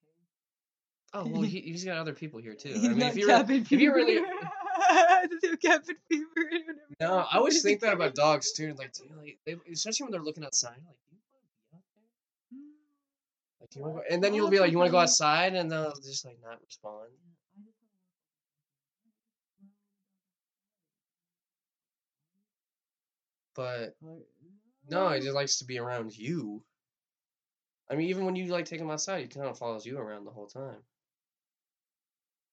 Oh 1.13 1.27
well, 1.29 1.43
he, 1.43 1.61
he's 1.61 1.85
got 1.85 1.99
other 1.99 2.13
people 2.13 2.41
here 2.41 2.55
too. 2.59 2.73
I 2.75 2.89
mean, 2.89 3.03
if 3.03 3.17
you 3.17 3.27
really, 3.27 3.39
cabin 3.39 3.63
if 3.63 3.73
you 3.73 3.95
really, 3.95 4.23
Does 5.31 5.39
he 5.43 5.49
have 5.49 5.61
cabin 5.61 5.97
fever? 6.09 6.27
No, 7.01 7.19
I 7.19 7.37
always 7.37 7.63
think 7.63 7.81
that 7.81 7.95
about 7.95 8.15
dogs 8.25 8.53
too. 8.53 8.75
Like, 8.79 8.93
do 8.93 9.05
you, 9.05 9.17
like 9.17 9.39
they, 9.45 9.57
especially 9.73 10.05
when 10.05 10.13
they're 10.13 10.23
looking 10.23 10.45
outside, 10.45 10.77
like, 10.87 10.97
do 10.99 11.17
you 11.17 11.17
want 11.17 11.25
to 11.25 11.31
be 11.31 11.77
out 11.77 11.81
there? 12.51 13.61
Like, 13.61 13.77
you 13.77 13.83
go? 13.83 14.15
And 14.15 14.23
then 14.23 14.35
you'll 14.35 14.51
be 14.51 14.61
like, 14.61 14.71
you 14.71 14.79
want 14.79 14.89
to 14.89 14.93
go 14.93 14.99
outside, 14.99 15.55
and 15.55 15.71
they'll 15.71 15.95
just 15.95 16.25
like 16.25 16.39
not 16.43 16.61
respond. 16.65 17.11
But 23.55 23.97
no, 24.89 25.11
he 25.11 25.21
just 25.21 25.35
likes 25.35 25.59
to 25.59 25.65
be 25.65 25.79
around 25.79 26.17
you. 26.17 26.63
I 27.91 27.97
mean, 27.97 28.09
even 28.09 28.25
when 28.25 28.37
you 28.37 28.47
like 28.47 28.67
take 28.67 28.81
him 28.81 28.91
outside, 28.91 29.23
he 29.23 29.27
kind 29.29 29.47
of 29.49 29.59
follows 29.59 29.85
you 29.85 29.99
around 29.99 30.25
the 30.25 30.31
whole 30.31 30.47
time. 30.47 30.79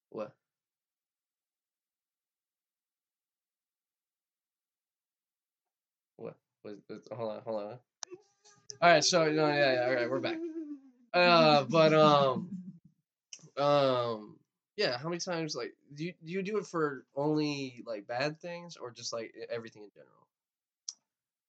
What? 0.09 0.33
What? 6.67 6.77
what- 6.87 7.17
Hold 7.17 7.31
on, 7.31 7.41
hold 7.43 7.61
on. 7.63 7.79
All 8.81 8.89
right, 8.91 9.03
so 9.03 9.23
no, 9.31 9.47
yeah, 9.47 9.73
yeah, 9.73 9.85
all 9.87 9.93
right, 9.95 10.09
we're 10.09 10.19
back. 10.19 10.37
Uh, 11.13 11.63
but 11.63 11.93
um, 11.93 12.49
um, 13.57 14.37
yeah. 14.75 14.97
How 14.97 15.07
many 15.09 15.19
times 15.19 15.55
like 15.55 15.73
do 15.95 16.03
you 16.05 16.13
do 16.23 16.31
you 16.33 16.43
do 16.43 16.57
it 16.57 16.65
for 16.65 17.05
only 17.15 17.83
like 17.87 18.05
bad 18.05 18.39
things 18.39 18.75
or 18.75 18.91
just 18.91 19.13
like 19.13 19.33
everything 19.49 19.83
in 19.83 19.89
general? 19.95 20.27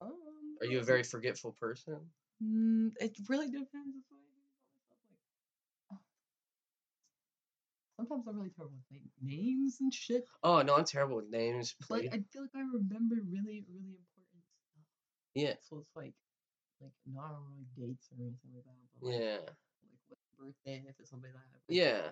Um, 0.01 0.57
Are 0.61 0.65
you 0.65 0.79
a 0.79 0.83
very 0.83 1.03
forgetful 1.03 1.51
person? 1.59 1.97
Mm, 2.41 2.91
it 3.01 3.11
really 3.27 3.47
depends. 3.47 3.97
If 3.97 4.05
I 4.09 4.15
think 4.15 4.31
about 4.31 4.95
myself, 5.19 5.91
like, 5.91 5.99
sometimes 8.07 8.27
I'm 8.27 8.37
really 8.37 8.51
terrible 8.55 8.77
with 8.77 9.01
like, 9.01 9.11
names 9.21 9.77
and 9.81 9.93
shit. 9.93 10.25
Oh 10.41 10.61
no, 10.61 10.75
I'm 10.77 10.85
terrible 10.85 11.17
with 11.17 11.29
names. 11.29 11.75
But 11.89 12.05
I 12.05 12.23
feel 12.31 12.43
like 12.43 12.55
I 12.55 12.61
remember 12.73 13.15
really, 13.29 13.65
really 13.69 13.97
important. 13.99 14.08
Yeah, 15.39 15.55
So 15.61 15.79
it's 15.79 15.95
like, 15.95 16.15
like 16.81 16.95
not 17.07 17.31
on 17.31 17.47
like 17.55 17.69
dates 17.75 18.07
or 18.11 18.19
anything 18.19 18.51
like 18.55 18.65
that. 18.67 18.75
But 18.95 19.07
like, 19.07 19.19
yeah, 19.19 19.39
like 19.87 20.01
what 20.07 20.19
birthday 20.35 20.83
if 20.87 20.95
it's 20.99 21.09
somebody 21.09 21.33
that 21.33 21.43
I 21.43 21.59
yeah. 21.67 22.11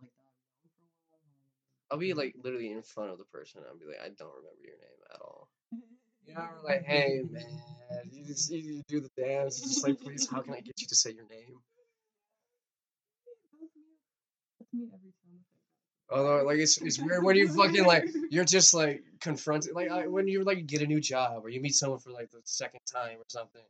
like 0.00 0.14
that 0.14 0.28
I've 0.30 0.74
known 0.74 0.90
for 0.94 1.18
a 1.18 1.18
while. 1.18 1.26
and 1.26 1.34
I 1.34 1.94
I'll 1.94 1.98
be 1.98 2.14
like 2.14 2.34
literally 2.42 2.70
in 2.70 2.82
front 2.82 3.10
of 3.10 3.18
the 3.18 3.24
person. 3.24 3.62
I'll 3.66 3.78
be 3.78 3.86
like, 3.86 4.00
I 4.02 4.10
don't 4.14 4.34
remember 4.34 4.62
your 4.62 4.78
name 4.78 5.00
at 5.10 5.20
all. 5.20 5.48
know, 6.34 6.48
we're 6.56 6.68
like, 6.68 6.84
hey 6.84 7.22
man, 7.30 8.10
you 8.12 8.24
just 8.24 8.50
you, 8.52 8.82
do 8.88 9.00
the 9.00 9.10
dance. 9.16 9.58
It's 9.58 9.68
just 9.68 9.86
like, 9.86 10.00
please, 10.00 10.28
how 10.28 10.40
can 10.42 10.54
I 10.54 10.60
get 10.64 10.80
you 10.80 10.86
to 10.88 10.94
say 10.94 11.12
your 11.12 11.28
name? 11.28 11.58
That's 14.58 14.72
me- 14.72 14.90
every 14.92 15.12
time 15.22 15.32
with 15.32 15.46
that 15.48 15.54
guy. 15.54 15.57
Although, 16.10 16.44
like, 16.44 16.58
it's 16.58 16.78
it's 16.78 16.98
weird 16.98 17.22
when 17.22 17.36
you 17.36 17.48
fucking 17.48 17.84
like 17.84 18.08
you're 18.30 18.44
just 18.44 18.72
like 18.74 19.02
confronted, 19.20 19.74
like 19.74 19.90
I, 19.90 20.06
when 20.06 20.26
you 20.26 20.44
like 20.44 20.66
get 20.66 20.82
a 20.82 20.86
new 20.86 21.00
job 21.00 21.44
or 21.44 21.50
you 21.50 21.60
meet 21.60 21.74
someone 21.74 21.98
for 21.98 22.10
like 22.10 22.30
the 22.30 22.40
second 22.44 22.80
time 22.90 23.18
or 23.18 23.24
something. 23.28 23.62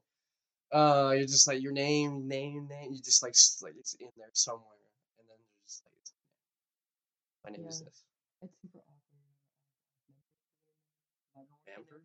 Uh, 0.72 1.12
you're 1.16 1.27
just 1.27 1.48
like 1.48 1.62
your 1.62 1.72
name, 1.72 2.29
name, 2.29 2.68
name. 2.68 2.92
You 2.92 3.01
just 3.03 3.22
like 3.22 3.35
like 3.62 3.74
it's 3.79 3.94
in 3.94 4.09
there 4.16 4.29
somewhere, 4.35 4.85
and 5.18 5.27
then 5.29 5.37
you're 5.40 5.64
just 5.66 5.83
like, 5.85 5.94
it's, 6.01 6.12
my 7.44 7.51
name 7.51 7.66
is 7.66 7.81
this. 7.81 8.05
It's 8.42 8.53
super 8.61 8.79
awkward. 8.79 9.24
I 11.37 11.40
don't 11.40 11.48
want 11.48 11.64
to 11.64 11.72
Pampered? 11.72 12.05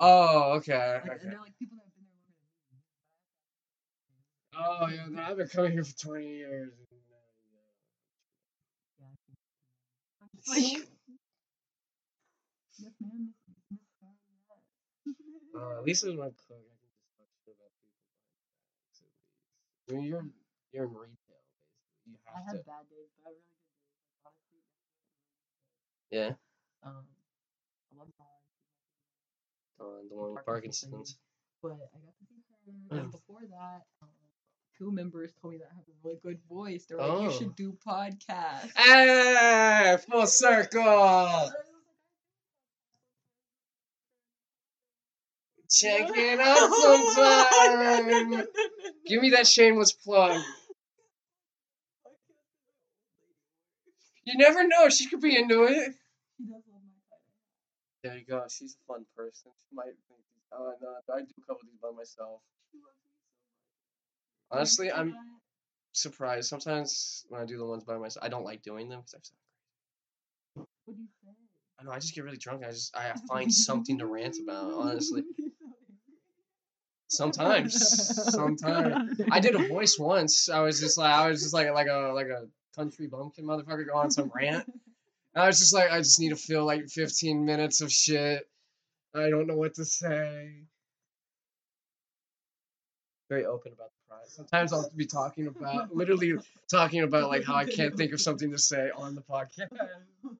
Uh, 0.00 0.04
uh. 0.04 0.08
Oh, 0.08 0.52
okay, 0.58 1.00
Like, 1.06 1.22
okay. 1.22 1.36
Like 1.38 1.56
people 1.58 1.78
that 1.78 1.86
have 1.86 1.94
been 1.94 2.04
there 2.10 2.18
longer 2.18 2.42
than 2.42 2.58
me. 2.66 2.82
but 4.50 4.58
I 4.58 4.66
Oh 4.66 4.88
yeah, 4.90 5.06
no, 5.08 5.22
I've 5.22 5.36
been 5.38 5.48
coming 5.48 5.72
here 5.72 5.84
for 5.84 5.96
twenty 5.96 6.42
years. 6.42 6.72
and, 6.74 6.86
Yeah, 8.98 9.06
I 9.06 9.14
think. 9.22 9.38
I'm 10.18 10.28
just 10.28 10.33
like, 10.48 10.86
yes, 12.78 12.94
ma'am. 13.00 13.32
Miss, 13.48 13.58
miss 13.70 13.86
Karen, 14.00 14.18
yes. 14.28 14.60
Uh, 15.54 15.78
at 15.78 15.84
least 15.86 16.04
as 16.04 16.14
my 16.14 16.30
cook, 16.34 16.62
I 16.66 16.76
can 16.80 16.90
just 16.92 17.08
talk 17.16 17.28
shit 17.44 17.54
about 17.56 17.72
people. 17.78 17.94
behind 18.02 18.26
their 18.34 19.08
at 19.08 19.08
least. 19.08 19.88
I 19.88 19.92
mean, 19.94 20.04
you're 20.08 20.26
you're 20.72 20.86
in 20.88 20.94
retail, 20.94 21.40
basically. 21.46 21.86
You 22.08 22.16
I 22.28 22.38
have 22.42 22.46
have 22.50 22.58
to. 22.62 22.68
bad 22.68 22.84
days, 22.90 23.10
but 23.18 23.28
I 23.28 23.34
have 23.34 23.38
really 23.38 23.58
good 23.60 23.74
days. 23.78 24.00
Like, 24.06 24.16
honestly, 24.26 24.62
Yeah. 26.10 26.32
um, 26.86 27.04
I 27.06 27.92
love 27.98 28.10
Dawn. 28.18 28.42
Uh, 29.80 30.00
the 30.08 30.16
one 30.16 30.34
with 30.34 30.44
Parkinson's. 30.46 31.18
But 31.62 31.72
I 31.74 31.76
got 31.82 31.90
to 31.90 32.24
see 32.28 32.40
her, 32.90 32.98
and 32.98 33.10
before 33.18 33.42
that, 33.50 33.82
um, 34.02 34.13
two 34.78 34.90
members 34.90 35.32
told 35.40 35.54
me 35.54 35.58
that 35.58 35.68
I 35.72 35.74
have 35.76 35.84
a 35.88 35.92
really 36.02 36.18
good 36.22 36.38
voice. 36.48 36.84
They're 36.88 36.98
like, 36.98 37.08
you 37.22 37.28
Oh. 37.28 37.30
should 37.30 37.56
do 37.56 37.76
podcasts. 37.86 38.76
Hey, 38.76 39.96
full 40.10 40.26
circle. 40.26 41.50
Check 45.70 46.10
it 46.14 46.40
out 46.40 46.56
oh 46.60 48.20
sometime. 48.30 48.46
Give 49.06 49.20
me 49.20 49.30
that 49.30 49.46
shameless 49.46 49.92
plug. 49.92 50.40
You 54.24 54.38
never 54.38 54.66
know. 54.66 54.88
She 54.88 55.08
could 55.08 55.20
be 55.20 55.36
into 55.36 55.64
it. 55.64 55.94
She 56.36 56.44
does 56.44 56.62
love 56.70 56.80
my 56.82 56.96
side. 57.10 57.20
There 58.02 58.16
you 58.16 58.24
go. 58.24 58.44
She's 58.48 58.76
a 58.76 58.82
fun 58.92 59.04
person. 59.16 59.50
She 59.68 59.74
might 59.74 59.92
think, 60.08 60.20
oh 60.52 60.72
no, 60.80 60.88
I 61.14 61.20
do 61.20 61.26
a 61.38 61.40
couple 61.42 61.60
of 61.62 61.68
these 61.68 61.80
by 61.82 61.90
myself. 61.90 62.40
She 62.70 62.78
loves 62.78 62.96
me 63.02 63.10
so 63.10 63.24
much. 63.28 64.43
Honestly, 64.54 64.92
I'm 64.92 65.14
surprised. 65.92 66.48
Sometimes 66.48 67.24
when 67.28 67.40
I 67.40 67.44
do 67.44 67.58
the 67.58 67.64
ones 67.64 67.84
by 67.84 67.96
myself, 67.98 68.24
I 68.24 68.28
don't 68.28 68.44
like 68.44 68.62
doing 68.62 68.88
them 68.88 69.00
because 69.00 69.14
I 69.14 69.18
sound 69.22 70.66
What 70.84 70.96
do 70.96 71.02
you 71.02 71.08
say? 71.22 71.30
I 71.80 71.84
know 71.84 71.90
I 71.90 71.98
just 71.98 72.14
get 72.14 72.24
really 72.24 72.36
drunk. 72.36 72.64
I 72.64 72.70
just 72.70 72.96
I 72.96 73.12
find 73.28 73.52
something 73.52 73.98
to 73.98 74.06
rant 74.06 74.36
about. 74.42 74.72
Honestly, 74.72 75.24
sometimes, 77.08 78.32
sometimes 78.32 79.20
I 79.30 79.40
did 79.40 79.56
a 79.56 79.66
voice 79.68 79.98
once. 79.98 80.48
I 80.48 80.60
was 80.60 80.78
just 80.78 80.98
like 80.98 81.12
I 81.12 81.28
was 81.28 81.42
just 81.42 81.52
like 81.54 81.72
like 81.72 81.88
a 81.88 82.12
like 82.14 82.28
a 82.28 82.46
country 82.76 83.08
bumpkin 83.08 83.44
motherfucker 83.44 83.86
going 83.86 84.04
on 84.04 84.10
some 84.10 84.30
rant. 84.34 84.66
And 84.68 84.80
I 85.42 85.46
was 85.46 85.58
just 85.58 85.74
like 85.74 85.90
I 85.90 85.98
just 85.98 86.20
need 86.20 86.30
to 86.30 86.36
feel 86.36 86.64
like 86.64 86.86
15 86.88 87.44
minutes 87.44 87.80
of 87.80 87.90
shit. 87.90 88.48
I 89.14 89.30
don't 89.30 89.48
know 89.48 89.56
what 89.56 89.74
to 89.74 89.84
say. 89.84 90.62
Very 93.28 93.46
open 93.46 93.72
about 93.72 93.90
Sometimes 94.28 94.72
I'll 94.72 94.90
be 94.96 95.06
talking 95.06 95.46
about 95.46 95.94
literally 95.94 96.34
talking 96.70 97.02
about 97.02 97.28
like 97.28 97.44
how 97.44 97.54
I 97.54 97.64
can't 97.66 97.96
think 97.96 98.12
of 98.12 98.20
something 98.20 98.50
to 98.50 98.58
say 98.58 98.90
on 98.96 99.14
the 99.14 99.22
podcast. 99.22 99.68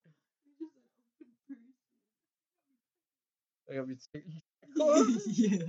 Like, 3.69 3.79
I'll 3.79 3.87
be 3.87 3.97
taking- 4.15 4.43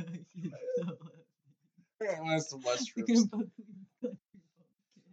yeah, 2.02 2.20
That's 2.28 2.50
the 2.50 2.58
you 2.58 2.64
mushrooms. 2.64 3.08
can 3.08 3.24
both 3.26 3.48
be 4.02 4.10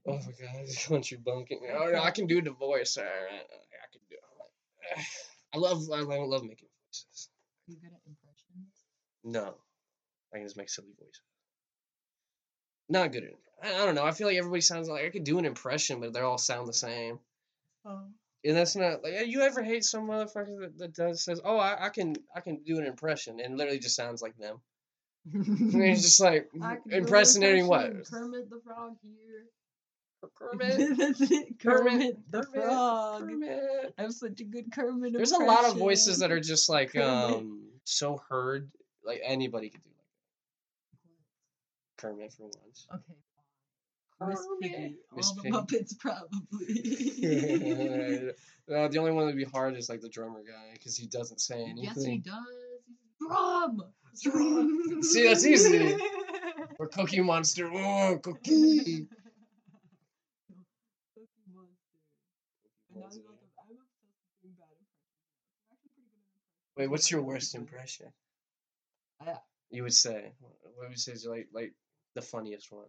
Oh 0.04 0.14
my 0.14 0.18
god, 0.18 0.66
this 0.66 0.86
country 0.88 1.16
bumpkin. 1.24 1.60
Oh 1.72 1.90
no, 1.92 2.02
I 2.02 2.10
can 2.10 2.26
do 2.26 2.42
the 2.42 2.50
voice. 2.50 2.98
I 2.98 3.02
can 3.04 4.00
do. 4.10 4.16
it. 4.16 5.04
I 5.54 5.58
love, 5.58 5.82
I 5.94 6.00
love, 6.00 6.26
love 6.28 6.42
making 6.42 6.68
voices. 6.88 7.28
Are 7.68 7.72
you 7.72 7.78
good 7.78 7.92
at 7.92 8.00
impressions? 8.04 8.74
No, 9.22 9.54
I 10.34 10.38
can 10.38 10.46
just 10.46 10.56
make 10.56 10.68
silly 10.70 10.88
voices. 10.98 11.22
Not 12.92 13.10
good 13.10 13.24
at. 13.24 13.30
it. 13.30 13.38
I, 13.62 13.82
I 13.82 13.86
don't 13.86 13.94
know. 13.94 14.04
I 14.04 14.10
feel 14.10 14.26
like 14.26 14.36
everybody 14.36 14.60
sounds 14.60 14.88
like 14.88 15.04
I 15.04 15.08
could 15.08 15.24
do 15.24 15.38
an 15.38 15.46
impression, 15.46 15.98
but 16.00 16.12
they 16.12 16.20
all 16.20 16.36
sound 16.36 16.68
the 16.68 16.74
same. 16.74 17.18
Oh. 17.86 18.02
And 18.44 18.56
that's 18.56 18.76
not 18.76 19.02
like 19.02 19.14
you 19.26 19.40
ever 19.40 19.62
hate 19.62 19.84
some 19.84 20.08
motherfucker 20.08 20.60
that, 20.60 20.78
that 20.78 20.94
does 20.94 21.24
says, 21.24 21.40
"Oh, 21.44 21.56
I, 21.56 21.86
I 21.86 21.88
can 21.88 22.16
I 22.34 22.40
can 22.40 22.62
do 22.64 22.78
an 22.78 22.86
impression," 22.86 23.40
and 23.40 23.56
literally 23.56 23.78
just 23.78 23.96
sounds 23.96 24.20
like 24.20 24.36
them. 24.36 24.60
And 25.32 25.82
it's 25.82 26.02
just 26.02 26.20
like 26.28 26.48
I 26.60 26.74
can 26.74 26.82
do 26.88 26.96
an 26.96 27.02
impersonating 27.04 27.66
what? 27.66 28.04
Kermit 28.10 28.50
the 28.50 28.60
Frog 28.64 28.96
here. 29.02 29.46
Kermit. 30.36 30.96
That's 30.98 31.20
it. 31.20 31.60
Kermit, 31.60 32.18
the 32.30 32.42
Kermit, 32.42 32.62
Frog. 32.62 33.20
Kermit. 33.20 33.94
I 33.96 34.02
have 34.02 34.12
such 34.12 34.40
a 34.40 34.44
good 34.44 34.72
Kermit 34.72 35.12
There's 35.14 35.32
a 35.32 35.38
lot 35.38 35.64
of 35.64 35.76
voices 35.76 36.18
that 36.18 36.30
are 36.30 36.40
just 36.40 36.68
like 36.68 36.92
Kermit. 36.92 37.08
um 37.08 37.68
so 37.84 38.20
heard, 38.28 38.70
like 39.04 39.20
anybody 39.24 39.70
could 39.70 39.82
do 39.82 39.88
like 39.90 39.91
Kermit 42.02 42.32
for 42.32 42.44
once. 42.44 42.86
Okay. 42.92 43.14
fine. 44.18 44.28
Miss 44.30 44.38
Kermit. 44.40 44.60
Piggy. 44.72 44.96
Miss 45.16 45.28
All 45.28 45.34
the 45.36 45.42
Piggy. 45.42 45.56
Muppets 45.56 45.98
probably. 45.98 46.28
uh, 48.74 48.88
the 48.88 48.98
only 48.98 49.12
one 49.12 49.24
that'd 49.26 49.36
be 49.38 49.44
hard 49.44 49.76
is 49.76 49.88
like 49.88 50.00
the 50.00 50.08
drummer 50.08 50.42
guy 50.42 50.72
because 50.74 50.96
he 50.96 51.06
doesn't 51.06 51.40
say 51.40 51.62
anything. 51.62 51.84
yes, 51.84 52.04
he 52.04 52.18
does. 52.18 52.34
He's 52.88 53.28
drum. 53.28 53.82
Drum. 54.22 55.02
See, 55.02 55.26
that's 55.26 55.46
easy. 55.46 55.96
Or 56.78 56.86
Cookie 56.88 57.20
Monster. 57.20 57.66
Oh, 57.72 58.18
Cookie. 58.22 59.06
Cookie 61.14 61.46
Monster. 61.54 62.00
And 62.90 63.00
now 63.00 63.06
he's 63.06 63.16
like, 63.16 63.38
I'm 63.58 63.76
obsessed 63.78 64.00
with 64.02 64.42
doing 64.42 64.54
bad 64.58 64.74
impressions. 64.76 65.14
I'm 65.70 65.72
actually 65.72 65.90
pretty 65.94 66.08
good 66.08 66.18
at 66.18 66.26
impressions. 66.26 66.76
Wait, 66.76 66.88
what's 66.90 67.10
your 67.10 67.22
worst 67.22 67.54
impression? 67.54 68.12
I- 69.20 69.40
You 69.70 69.82
would 69.84 69.94
say. 69.94 70.32
What 70.40 70.88
would 70.88 70.90
you 70.90 70.96
say 70.98 71.12
is 71.12 71.26
like 71.26 71.48
like 71.52 71.72
the 72.14 72.22
funniest 72.22 72.70
one? 72.72 72.88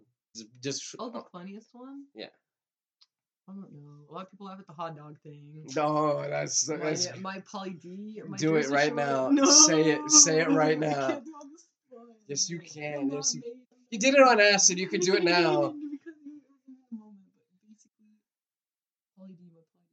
Just- 0.61 0.95
Oh, 0.99 1.09
the 1.09 1.19
uh 1.19 1.23
funniest 1.31 1.69
one? 1.73 2.05
Yeah. 2.15 2.29
I 3.47 3.51
don't 3.51 3.71
know. 3.73 4.05
A 4.09 4.13
lot 4.13 4.23
of 4.23 4.31
people 4.31 4.45
laugh 4.47 4.59
at 4.59 4.67
the 4.67 4.73
hot 4.73 4.95
dog 4.95 5.17
thing. 5.21 5.65
no, 5.75 6.21
that's 6.29 6.67
My, 6.69 6.77
that's. 6.77 7.07
my 7.19 7.39
Pauly 7.41 7.79
D. 7.79 8.19
or 8.21 8.27
My 8.29 8.37
Do 8.37 8.55
it 8.55 8.69
right 8.69 8.87
Shore- 8.87 8.95
now. 8.95 9.29
No, 9.29 9.43
Say 9.67 9.91
it- 9.91 10.09
say 10.11 10.39
it 10.41 10.49
right 10.49 10.79
now. 10.89 11.07
can't 11.09 11.25
do 11.25 11.31
it 11.31 11.95
on. 11.99 12.15
Yes, 12.27 12.49
you 12.49 12.59
can. 12.59 13.09
Yes, 13.11 13.35
you- 13.35 13.43
You 13.91 13.99
did 13.99 14.15
it 14.15 14.21
on 14.21 14.39
acid. 14.39 14.79
You 14.79 14.87
can 14.87 15.01
do 15.01 15.13
it 15.15 15.23
now. 15.35 15.75
because 15.75 16.15
it 16.23 16.39
was 16.47 16.63
in 16.71 16.75
the 16.79 16.97
moment, 16.97 17.27
but 17.35 17.59
basically, 17.67 18.15
Pauly 19.19 19.35
D. 19.37 19.43
My 19.51 19.59
Pauly 19.59 19.91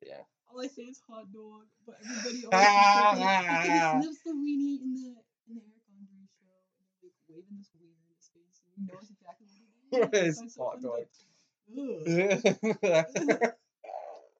D. 0.00 0.08
Yeah. 0.08 0.24
All 0.48 0.60
I 0.64 0.68
say 0.68 0.88
is 0.88 1.00
hot 1.06 1.28
dog, 1.36 1.68
but 1.86 1.96
everybody 2.00 2.42
always 2.48 2.64
thinks 2.64 3.20
like, 3.20 3.44
because 3.44 3.68
he 3.68 4.00
sniffs 4.00 4.22
the 4.24 4.32
weenie 4.40 4.76
in 4.80 4.90
the 4.96 5.20
Eric 5.52 5.84
Andre 5.92 6.24
show, 6.32 6.48
and 6.64 6.72
they're 6.80 7.04
like 7.04 7.12
waving 7.28 7.56
this 7.60 7.68
wiener 7.76 8.00
in 8.08 8.08
his 8.16 8.28
face, 8.32 8.56
and 8.64 8.71
he 8.71 8.71
knows 8.86 9.10
exactly 9.10 9.46
what 9.90 10.14
it 10.14 10.26
is. 10.26 10.40
It's 10.42 10.56
hot 10.56 10.80
dog. 10.82 11.06
like, 11.68 12.42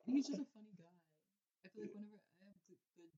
He's 0.06 0.26
just 0.26 0.42
a 0.42 0.48
funny 0.52 0.74
guy. 0.76 0.96
I 1.64 1.68
feel 1.70 1.84
like 1.84 1.94
whenever 1.94 2.18
I 2.40 2.50
have 2.50 2.60
good, 2.66 2.80
good 2.96 3.12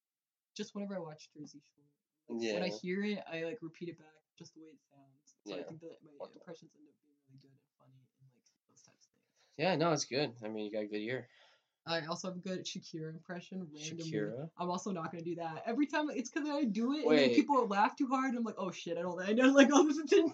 just 0.57 0.75
whenever 0.75 0.97
I 0.97 1.01
watch 1.01 1.31
Jersey 1.35 1.61
Shore, 1.75 1.89
Like, 2.29 2.43
Yeah. 2.43 2.55
When 2.55 2.63
I 2.63 2.69
hear 2.69 3.05
it, 3.05 3.21
I 3.31 3.45
like 3.45 3.59
repeat 3.63 3.89
it 3.89 3.99
back 3.99 4.15
just 4.39 4.55
the 4.55 4.61
way 4.61 4.69
it 4.69 4.81
sounds. 4.91 5.35
So 5.47 5.55
I 5.55 5.63
think 5.63 5.81
that 5.81 5.99
my 6.19 6.27
impressions 6.35 6.71
end 6.77 6.87
up 6.89 6.97
being 7.03 7.15
really 7.29 7.41
good 7.43 7.51
and 7.53 7.65
funny 7.79 7.99
and 8.21 8.29
like 8.35 8.45
those 8.69 8.83
types 8.83 9.07
of 9.07 9.13
things. 9.13 9.29
Yeah, 9.59 9.77
no, 9.77 9.93
it's 9.93 10.05
good. 10.05 10.33
I 10.45 10.49
mean, 10.49 10.65
you 10.67 10.73
got 10.73 10.85
a 10.85 10.91
good 10.91 11.03
ear. 11.03 11.29
I 11.87 12.01
also 12.07 12.29
have 12.29 12.37
a 12.37 12.41
good 12.41 12.65
Shakira 12.65 13.13
impression. 13.13 13.67
Randomly. 13.73 14.11
Shakira. 14.11 14.49
I'm 14.59 14.71
also 14.71 14.91
not 14.91 15.13
gonna 15.13 15.25
do 15.25 15.35
that 15.37 15.63
every 15.67 15.87
time. 15.87 16.09
It's 16.11 16.31
because 16.31 16.49
I 16.49 16.65
do 16.65 16.95
it 16.95 17.05
and 17.05 17.19
then 17.19 17.31
people 17.35 17.67
laugh 17.67 17.97
too 17.97 18.09
hard. 18.09 18.35
I'm 18.35 18.43
like, 18.45 18.57
oh 18.59 18.71
shit, 18.71 18.97
I 18.97 19.03
don't. 19.03 19.21
I 19.21 19.33
don't 19.35 19.55
like 19.55 19.73
all 19.73 19.85
this 19.85 19.99
attention. 19.99 20.33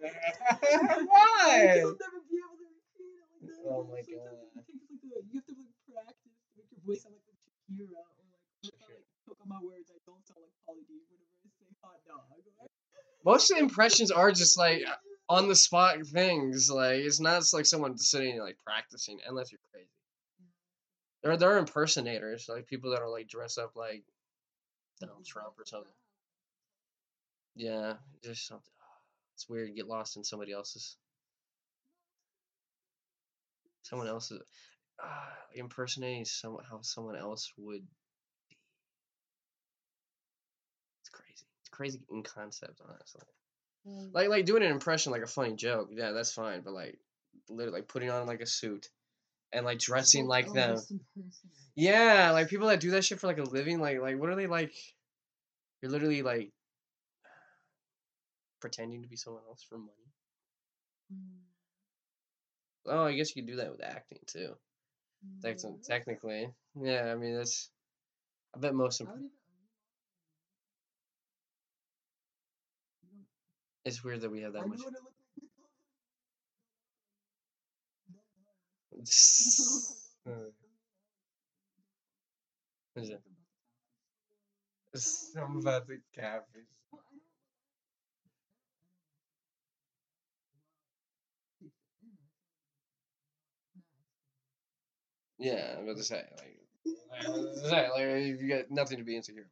Why? 1.10 1.76
You'll 1.76 1.96
never 2.00 2.24
be 2.24 2.40
able 2.40 2.56
to 2.56 2.66
recreate 2.72 3.20
it 3.20 3.28
like 3.28 3.52
that. 3.52 3.68
Oh 3.68 3.84
my 3.84 4.00
God. 4.00 4.48
It 4.56 4.64
takes 4.64 5.04
like 5.04 5.28
you 5.28 5.36
have 5.36 5.46
to 5.46 5.54
like 5.60 5.76
practice 5.84 6.32
to 6.40 6.50
make 6.56 6.68
your 6.72 6.80
voice 6.88 7.04
sound 7.04 7.20
like 7.20 7.36
Shakira 7.36 8.00
or 8.00 8.24
like 8.32 8.40
if 8.64 8.80
I 8.80 8.88
like 8.88 9.04
choke 9.28 9.40
on 9.44 9.48
my 9.52 9.60
words. 9.60 9.92
I 9.92 10.00
don't 10.08 10.24
sound 10.24 10.40
like 10.40 10.56
Pauly 10.64 10.88
D 10.88 11.04
whenever 11.12 11.36
I 11.36 11.48
say 11.52 11.68
hot 11.84 12.00
dog. 12.08 12.24
Most 13.24 13.50
of 13.50 13.58
the 13.58 13.62
impressions 13.62 14.10
are 14.10 14.32
just 14.32 14.56
like 14.56 14.84
on 15.28 15.48
the 15.48 15.54
spot 15.54 16.00
things. 16.06 16.70
Like 16.70 17.04
it's 17.04 17.20
not 17.20 17.44
like 17.52 17.66
someone 17.66 17.98
sitting 17.98 18.40
like 18.40 18.56
practicing, 18.64 19.20
unless 19.28 19.52
you're 19.52 19.60
crazy. 19.72 19.92
Mm-hmm. 20.40 21.28
There, 21.28 21.36
there 21.36 21.52
are 21.52 21.58
impersonators, 21.58 22.48
like 22.48 22.66
people 22.66 22.90
that 22.92 23.02
are 23.02 23.10
like 23.10 23.28
dress 23.28 23.58
up 23.58 23.76
like 23.76 24.04
Donald 25.00 25.26
Trump 25.26 25.54
or 25.58 25.66
something. 25.66 25.92
Yeah, 27.54 27.94
just 28.24 28.46
something. 28.46 28.72
It's 29.40 29.48
weird. 29.48 29.68
to 29.68 29.72
Get 29.72 29.88
lost 29.88 30.18
in 30.18 30.24
somebody 30.24 30.52
else's. 30.52 30.98
Someone 33.84 34.06
else's. 34.06 34.42
Uh, 35.02 35.06
impersonating 35.54 36.26
some 36.26 36.58
how 36.68 36.80
someone 36.82 37.16
else 37.16 37.50
would 37.56 37.80
be. 37.80 38.56
It's 41.00 41.08
crazy. 41.08 41.46
It's 41.60 41.70
crazy 41.70 42.00
in 42.12 42.22
concept, 42.22 42.82
honestly. 42.86 43.22
Like 44.12 44.28
like 44.28 44.44
doing 44.44 44.62
an 44.62 44.72
impression 44.72 45.10
like 45.10 45.22
a 45.22 45.26
funny 45.26 45.54
joke, 45.54 45.88
yeah, 45.90 46.12
that's 46.12 46.34
fine. 46.34 46.60
But 46.60 46.74
like 46.74 46.98
literally 47.48 47.78
like 47.78 47.88
putting 47.88 48.10
on 48.10 48.26
like 48.26 48.42
a 48.42 48.46
suit 48.46 48.90
and 49.54 49.64
like 49.64 49.78
dressing 49.78 50.26
like 50.26 50.52
them. 50.52 50.76
Yeah, 51.74 52.32
like 52.32 52.50
people 52.50 52.68
that 52.68 52.80
do 52.80 52.90
that 52.90 53.06
shit 53.06 53.20
for 53.20 53.26
like 53.26 53.38
a 53.38 53.44
living, 53.44 53.80
like 53.80 54.00
like 54.02 54.20
what 54.20 54.28
are 54.28 54.36
they 54.36 54.48
like? 54.48 54.74
You're 55.80 55.92
literally 55.92 56.20
like 56.20 56.52
pretending 58.60 59.02
to 59.02 59.08
be 59.08 59.16
someone 59.16 59.42
else 59.48 59.64
for 59.68 59.78
money. 59.78 60.08
Oh, 62.86 63.04
I 63.04 63.14
guess 63.14 63.34
you 63.34 63.42
could 63.42 63.50
do 63.50 63.56
that 63.56 63.70
with 63.70 63.82
acting 63.82 64.18
too. 64.26 64.54
Techn- 65.44 65.82
technically, 65.86 66.48
yeah. 66.74 67.12
I 67.12 67.16
mean, 67.16 67.36
that's. 67.36 67.70
I 68.54 68.58
bet 68.58 68.74
most. 68.74 69.00
Imp- 69.00 69.10
it's 73.84 74.04
weird 74.04 74.20
that 74.22 74.30
we 74.30 74.42
have 74.42 74.52
that 74.54 74.68
much. 74.68 74.80
Is 82.96 83.10
it? 83.10 83.22
Some 84.94 85.58
about 85.58 85.86
the 85.86 86.00
catfish. 86.14 86.66
Yeah, 95.40 95.76
I'm 95.78 95.84
about 95.84 95.96
to 95.98 96.04
say 96.04 96.22
like. 96.38 96.56
I 97.12 97.26
about 97.26 97.54
to 97.54 97.68
say, 97.68 97.88
like 97.90 98.40
you 98.40 98.48
got 98.48 98.70
nothing 98.70 98.98
to 98.98 99.04
be 99.04 99.16
insecure 99.16 99.42
about. 99.42 99.50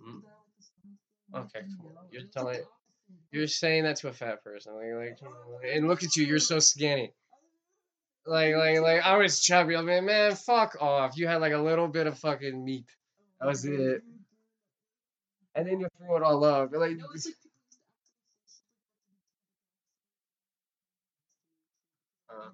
Mm. 0.00 1.44
Okay, 1.46 1.60
cool. 1.80 1.94
You're 2.10 2.22
telling 2.32 2.60
you're 3.32 3.46
saying 3.48 3.84
that 3.84 3.96
to 3.96 4.08
a 4.08 4.12
fat 4.12 4.44
person, 4.44 4.74
like, 4.74 4.94
like, 4.94 5.18
and 5.74 5.88
look 5.88 6.02
at 6.04 6.16
you, 6.16 6.26
you're 6.26 6.38
so 6.38 6.58
skinny. 6.58 7.12
Like, 8.26 8.54
like, 8.54 8.80
like, 8.80 9.02
I 9.02 9.16
was 9.16 9.40
chubby. 9.40 9.76
I 9.76 9.82
mean, 9.82 10.04
man, 10.06 10.36
fuck 10.36 10.76
off. 10.80 11.16
You 11.16 11.26
had 11.26 11.40
like 11.40 11.52
a 11.52 11.58
little 11.58 11.88
bit 11.88 12.06
of 12.06 12.18
fucking 12.18 12.64
meat. 12.64 12.86
That 13.40 13.48
was 13.48 13.64
it. 13.64 14.02
And 15.54 15.66
then 15.68 15.80
you 15.80 15.88
throw 15.98 16.16
it 16.16 16.22
all 16.22 16.44
up. 16.44 16.72
Like, 16.72 16.92
No, 16.98 17.06
it's 17.14 17.26
like 17.26 17.34
people 17.34 17.60
used 18.46 18.62
to 18.66 18.72
uh, 22.30 22.50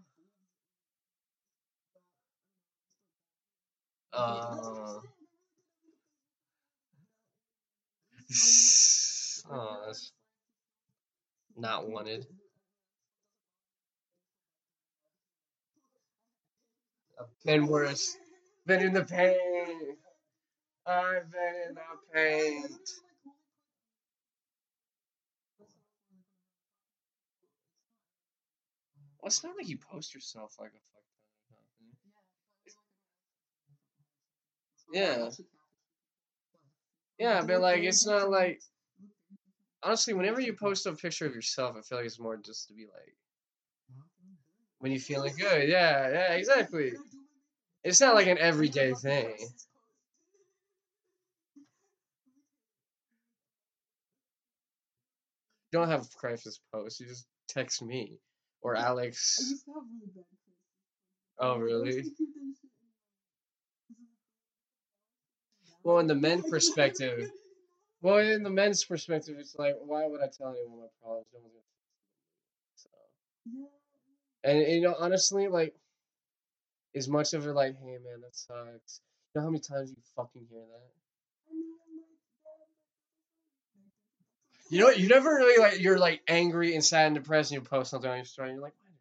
actually 4.25 4.61
uh, 4.69 5.01
oh, 9.51 9.83
that's 9.87 10.13
not 11.57 11.89
wanted. 11.89 12.27
I've 17.21 17.27
been 17.45 17.67
worse. 17.67 18.17
Been 18.67 18.83
in 18.83 18.93
the 18.95 19.05
pain. 19.05 19.97
I've 20.87 21.31
been 21.31 21.55
in 21.69 21.75
the 21.75 21.81
paint. 22.15 22.91
Well, 29.21 29.27
it's 29.29 29.43
not 29.43 29.57
like 29.57 29.69
you 29.69 29.79
post 29.79 30.15
yourself 30.15 30.57
like 30.61 30.71
a 30.71 30.73
fuck 30.73 31.03
ton. 34.93 34.93
Yeah. 34.93 35.31
Yeah, 37.19 37.43
but 37.43 37.61
like 37.61 37.83
it's 37.83 38.07
not 38.07 38.31
like 38.31 38.61
honestly, 39.83 40.15
whenever 40.15 40.41
you 40.41 40.53
post 40.53 40.87
a 40.87 40.93
picture 40.93 41.27
of 41.27 41.35
yourself, 41.35 41.77
I 41.79 41.81
feel 41.83 41.99
like 41.99 42.07
it's 42.07 42.19
more 42.21 42.37
just 42.37 42.69
to 42.69 42.75
be 42.75 42.83
like 42.85 43.15
when 44.79 44.93
you 44.93 45.01
feeling 45.01 45.35
good. 45.39 45.69
Yeah, 45.69 46.09
yeah, 46.11 46.33
exactly. 46.35 46.93
It's 47.85 48.01
not 48.01 48.15
like 48.15 48.27
an 48.27 48.39
everyday 48.39 48.93
thing. 48.95 49.37
You 55.77 55.83
don't 55.83 55.91
have 55.91 56.09
crisis 56.17 56.59
posts. 56.73 57.01
You 57.01 57.07
just 57.07 57.27
text 57.49 57.83
me 57.83 58.19
or 58.63 58.79
I 58.79 58.81
Alex. 58.85 59.37
used 59.39 59.67
to 59.67 59.73
have 59.75 59.83
really 60.01 60.07
bad 60.17 60.25
crisis. 60.25 61.39
Oh, 61.39 61.59
really? 61.59 61.97
used 61.97 61.99
to 61.99 62.17
keep 62.17 62.29
that 62.35 62.55
shit 62.63 62.71
in 63.91 63.97
my- 65.85 65.91
Well, 65.93 65.99
in 65.99 66.07
the 66.07 66.15
men 66.15 66.43
perspective, 66.51 67.31
well, 68.01 68.17
in 68.21 68.43
the 68.43 68.49
men's 68.49 68.85
perspective, 68.87 69.37
it's 69.39 69.55
like, 69.59 69.75
why 69.83 70.07
would 70.07 70.23
I 70.23 70.29
tell 70.29 70.49
anyone 70.55 70.79
my 70.81 70.87
problems? 71.03 71.27
No 71.35 71.41
one's 71.41 71.53
gonna. 71.53 71.67
So, 72.77 72.89
Yeah. 73.45 74.51
and 74.51 74.73
you 74.73 74.81
know, 74.81 74.95
honestly, 74.99 75.47
like, 75.49 75.75
as 76.95 77.07
much 77.07 77.35
of 77.35 77.47
it, 77.47 77.53
like, 77.53 77.77
hey 77.77 77.99
man, 78.03 78.23
that 78.23 78.35
sucks. 78.35 79.03
You 79.35 79.41
know 79.41 79.43
how 79.43 79.51
many 79.51 79.61
times 79.61 79.91
you 79.91 79.97
fucking 80.17 80.47
hear 80.51 80.61
that? 80.65 80.91
You 84.69 84.81
know, 84.81 84.91
you 84.91 85.09
never 85.09 85.31
really 85.31 85.61
like 85.61 85.81
you're 85.81 85.99
like 85.99 86.23
angry 86.29 86.75
and 86.75 86.85
sad 86.85 87.07
and 87.07 87.15
depressed, 87.17 87.51
and 87.53 87.63
you 87.63 87.69
post 87.69 87.91
something 87.91 88.11
on 88.11 88.17
your 88.19 88.25
story, 88.25 88.49
and 88.51 88.57
you're 88.57 88.65
like, 88.65 88.75
why 88.81 88.87
did 88.89 88.95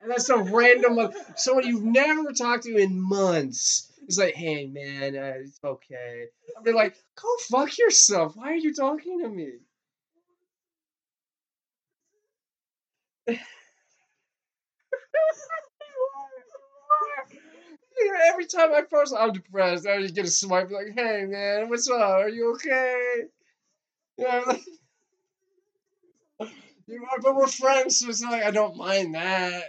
I-" 0.00 0.04
and 0.04 0.10
that's 0.12 0.26
some 0.26 0.54
random 0.54 1.12
someone 1.36 1.66
you've 1.66 1.82
never 1.84 2.32
talked 2.32 2.64
to 2.64 2.76
in 2.76 3.00
months. 3.00 3.90
It's 4.06 4.18
like, 4.18 4.34
hey 4.34 4.66
man, 4.66 5.16
uh, 5.16 5.34
it's 5.38 5.58
okay. 5.64 6.26
Be 6.62 6.72
like, 6.72 6.96
go 7.20 7.28
fuck 7.48 7.78
yourself. 7.78 8.36
Why 8.36 8.52
are 8.52 8.56
you 8.56 8.74
talking 8.74 9.20
to 9.20 9.28
me? 9.28 9.52
Every 18.30 18.46
time 18.46 18.72
I 18.72 18.82
post, 18.82 19.14
I'm 19.18 19.32
depressed. 19.32 19.86
I 19.86 20.00
just 20.02 20.14
get 20.14 20.26
a 20.26 20.30
swipe 20.30 20.70
like, 20.70 20.92
"Hey 20.94 21.24
man, 21.26 21.68
what's 21.68 21.88
up? 21.88 22.00
Are 22.00 22.28
you 22.28 22.52
okay?" 22.54 23.24
Yeah, 24.16 24.56
you 26.86 27.00
know, 27.00 27.06
but 27.22 27.34
we're 27.36 27.46
friends, 27.46 27.98
so 27.98 28.08
it's 28.08 28.22
not 28.22 28.32
like 28.32 28.44
I 28.44 28.50
don't 28.50 28.76
mind 28.76 29.14
that. 29.14 29.64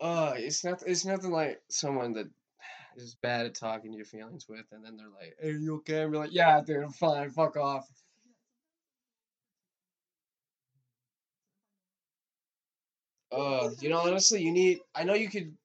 Uh, 0.00 0.34
it's 0.36 0.64
not. 0.64 0.82
It's 0.86 1.04
nothing 1.04 1.30
like 1.30 1.60
someone 1.68 2.14
that 2.14 2.28
is 2.96 3.16
bad 3.16 3.46
at 3.46 3.54
talking 3.54 3.92
to 3.92 3.96
your 3.96 4.06
feelings 4.06 4.48
with, 4.48 4.66
and 4.72 4.84
then 4.84 4.96
they're 4.96 5.08
like, 5.10 5.36
"Hey, 5.40 5.50
are 5.50 5.52
you 5.58 5.76
okay?" 5.76 6.02
And 6.02 6.12
be 6.12 6.18
like, 6.18 6.32
"Yeah, 6.34 6.60
dude, 6.62 6.84
I'm 6.84 6.92
fine. 6.92 7.30
Fuck 7.30 7.56
off." 7.56 7.88
Uh, 13.32 13.70
you 13.80 13.88
know, 13.88 13.98
honestly, 14.00 14.42
you 14.42 14.52
need. 14.52 14.80
I 14.94 15.04
know 15.04 15.14
you 15.14 15.28
could. 15.30 15.56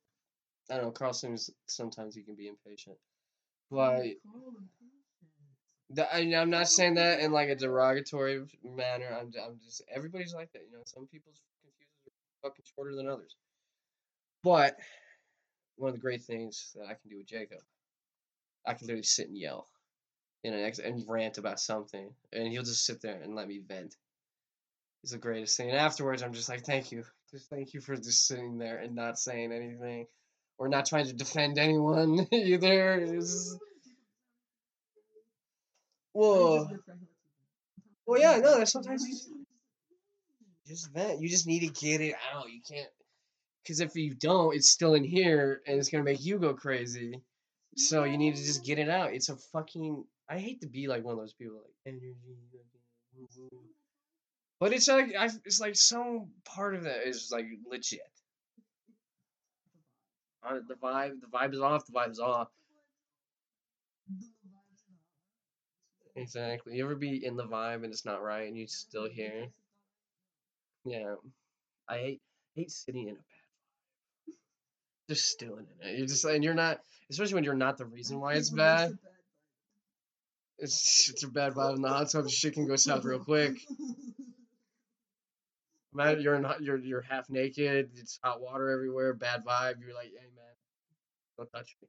I 0.70 0.76
don't 0.76 0.86
know. 0.86 0.92
Carl 0.92 1.14
seems 1.14 1.50
sometimes 1.68 2.16
you 2.16 2.24
can 2.24 2.36
be 2.36 2.48
impatient, 2.48 2.98
but 3.70 4.04
The, 5.92 6.12
I, 6.14 6.20
I'm 6.36 6.50
not 6.50 6.68
saying 6.68 6.96
that 6.96 7.20
in 7.20 7.32
like 7.32 7.50
a 7.50 7.56
derogatory 7.56 8.44
manner. 8.64 9.08
I'm, 9.08 9.32
I'm 9.44 9.60
just 9.64 9.84
everybody's 9.94 10.34
like 10.34 10.52
that, 10.54 10.64
you 10.66 10.76
know. 10.76 10.84
Some 10.86 11.06
people's 11.08 11.42
computers 11.62 12.08
are 12.08 12.50
fucking 12.50 12.66
shorter 12.76 12.96
than 12.96 13.08
others. 13.08 13.36
But 14.44 14.78
one 15.76 15.90
of 15.90 15.96
the 15.96 16.02
great 16.02 16.24
things 16.24 16.72
that 16.76 16.86
I 16.86 16.96
can 16.96 17.10
do 17.10 17.18
with 17.18 17.28
Jacob, 17.28 17.60
I 18.66 18.74
can 18.74 18.88
literally 18.88 19.04
sit 19.04 19.28
and 19.28 19.38
yell, 19.38 19.68
you 20.44 20.52
know, 20.52 20.72
and 20.84 21.04
rant 21.08 21.38
about 21.38 21.60
something, 21.60 22.10
and 22.34 22.48
he'll 22.48 22.64
just 22.64 22.86
sit 22.86 23.02
there 23.02 23.22
and 23.22 23.36
let 23.36 23.48
me 23.48 23.60
vent. 23.60 23.96
It's 25.04 25.12
the 25.12 25.20
greatest 25.20 25.56
thing. 25.56 25.70
And 25.70 25.78
afterwards, 25.78 26.24
I'm 26.24 26.34
just 26.34 26.50
like, 26.50 26.64
thank 26.66 26.92
you, 26.92 27.04
just 27.30 27.50
thank 27.50 27.76
you 27.76 27.82
for 27.82 27.96
just 27.96 28.26
sitting 28.26 28.58
there 28.58 28.78
and 28.78 28.96
not 28.96 29.20
saying 29.20 29.52
anything, 29.52 30.08
or 30.58 30.70
not 30.70 30.86
trying 30.86 31.06
to 31.08 31.14
defend 31.14 31.58
anyone 31.58 32.28
either. 32.32 32.96
It's, 32.96 33.58
well, 36.14 36.70
well, 38.06 38.22
yeah, 38.22 38.40
no. 38.40 38.64
Sometimes 38.64 39.04
you 39.04 39.14
just, 39.14 39.30
just 40.68 40.94
vent. 40.94 41.22
You 41.22 41.30
just 41.30 41.48
need 41.48 41.60
to 41.62 41.86
get 41.86 42.02
it 42.02 42.16
out. 42.34 42.52
You 42.52 42.62
can't, 42.68 42.88
because 43.64 43.80
if 43.82 43.96
you 43.96 44.14
don't, 44.14 44.56
it's 44.56 44.70
still 44.70 44.94
in 44.94 45.04
here, 45.04 45.62
and 45.68 45.78
it's 45.78 45.90
gonna 45.90 46.04
make 46.04 46.24
you 46.24 46.40
go 46.40 46.54
crazy. 46.54 47.22
So 47.78 48.06
you 48.06 48.18
need 48.18 48.36
to 48.36 48.44
just 48.44 48.64
get 48.64 48.80
it 48.80 48.90
out. 48.90 49.14
It's 49.14 49.30
a 49.30 49.36
fucking. 49.36 50.06
I 50.30 50.40
hate 50.40 50.62
to 50.62 50.68
be 50.68 50.88
like 50.88 51.04
one 51.04 51.14
of 51.14 51.20
those 51.20 51.34
people 51.34 51.58
like 51.58 51.74
energy, 51.86 52.16
but 54.60 54.74
it's 54.74 54.88
like 54.88 55.14
I, 55.20 55.30
it's 55.44 55.60
like 55.60 55.76
some 55.76 56.30
part 56.46 56.76
of 56.76 56.84
that 56.84 57.08
is 57.08 57.30
like 57.32 57.46
legit. 57.70 58.00
Uh, 60.48 60.60
the 60.68 60.76
vibe, 60.76 61.22
the 61.22 61.28
vibe 61.28 61.54
is 61.54 61.62
off. 61.62 61.86
The 61.86 61.94
vibe 61.94 62.12
is 62.12 62.20
off. 62.20 62.50
Exactly. 66.16 66.76
You 66.76 66.86
ever 66.86 66.96
be 66.96 67.26
in 67.26 67.36
the 67.36 67.44
vibe 67.44 67.84
and 67.84 67.88
it's 67.88 68.06
not 68.06 68.24
right 68.24 68.48
and 68.48 68.58
you 68.58 68.68
still 68.68 69.10
here? 69.10 69.48
Yeah. 70.86 71.16
I 71.90 71.98
hate 71.98 72.22
hate 72.56 72.72
sitting 72.72 73.10
in 73.10 73.16
a 73.16 73.18
bad 73.18 73.24
vibe. 74.30 74.34
Just 75.10 75.30
stewing 75.30 75.66
in 75.82 75.88
it. 75.90 75.98
You're 75.98 76.08
just 76.08 76.24
and 76.24 76.44
you're 76.44 76.54
not 76.54 76.80
especially 77.10 77.36
when 77.36 77.44
you're 77.44 77.54
not 77.54 77.78
the 77.78 77.86
reason 77.86 78.20
why 78.20 78.34
it's 78.36 78.50
bad. 78.50 78.98
It's 80.58 81.10
it's 81.10 81.24
a 81.24 81.28
bad 81.28 81.54
vibe 81.54 81.76
in 81.76 81.82
the 81.82 81.90
hot 81.90 82.10
tub, 82.10 82.30
shit 82.30 82.54
can 82.54 82.66
go 82.66 82.76
south 82.78 83.04
real 83.04 83.20
quick. 83.20 83.58
Man, 85.96 86.20
you're 86.20 86.40
not 86.40 86.62
you're 86.62 86.78
you're 86.78 87.02
half 87.02 87.30
naked, 87.30 87.92
it's 87.96 88.20
hot 88.22 88.42
water 88.42 88.70
everywhere, 88.70 89.14
bad 89.14 89.46
vibe, 89.46 89.76
you're 89.80 89.96
like, 89.96 90.12
hey 90.12 90.28
man, 90.36 90.54
don't 91.38 91.50
touch 91.54 91.74
me. 91.82 91.88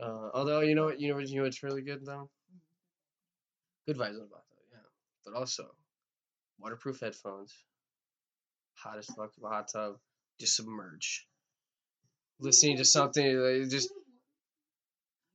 Uh, 0.00 0.30
although 0.32 0.60
you 0.60 0.76
know 0.76 0.84
what 0.84 1.00
you 1.00 1.08
know 1.08 1.16
what 1.16 1.28
you 1.28 1.38
know 1.38 1.42
what's 1.42 1.64
really 1.64 1.82
good 1.82 2.06
though? 2.06 2.30
Good 3.88 3.96
vibes 3.96 4.20
on 4.20 4.28
that, 4.30 4.44
yeah. 4.70 4.78
But 5.24 5.34
also 5.34 5.66
waterproof 6.60 7.00
headphones, 7.00 7.52
hot 8.76 8.98
as 8.98 9.06
fuck 9.06 9.32
in 9.36 9.42
the 9.42 9.48
hot 9.48 9.66
tub, 9.72 9.96
just 10.38 10.54
submerge. 10.54 11.26
Listening 12.38 12.76
to 12.76 12.84
something 12.84 13.36
like 13.36 13.68
just 13.68 13.90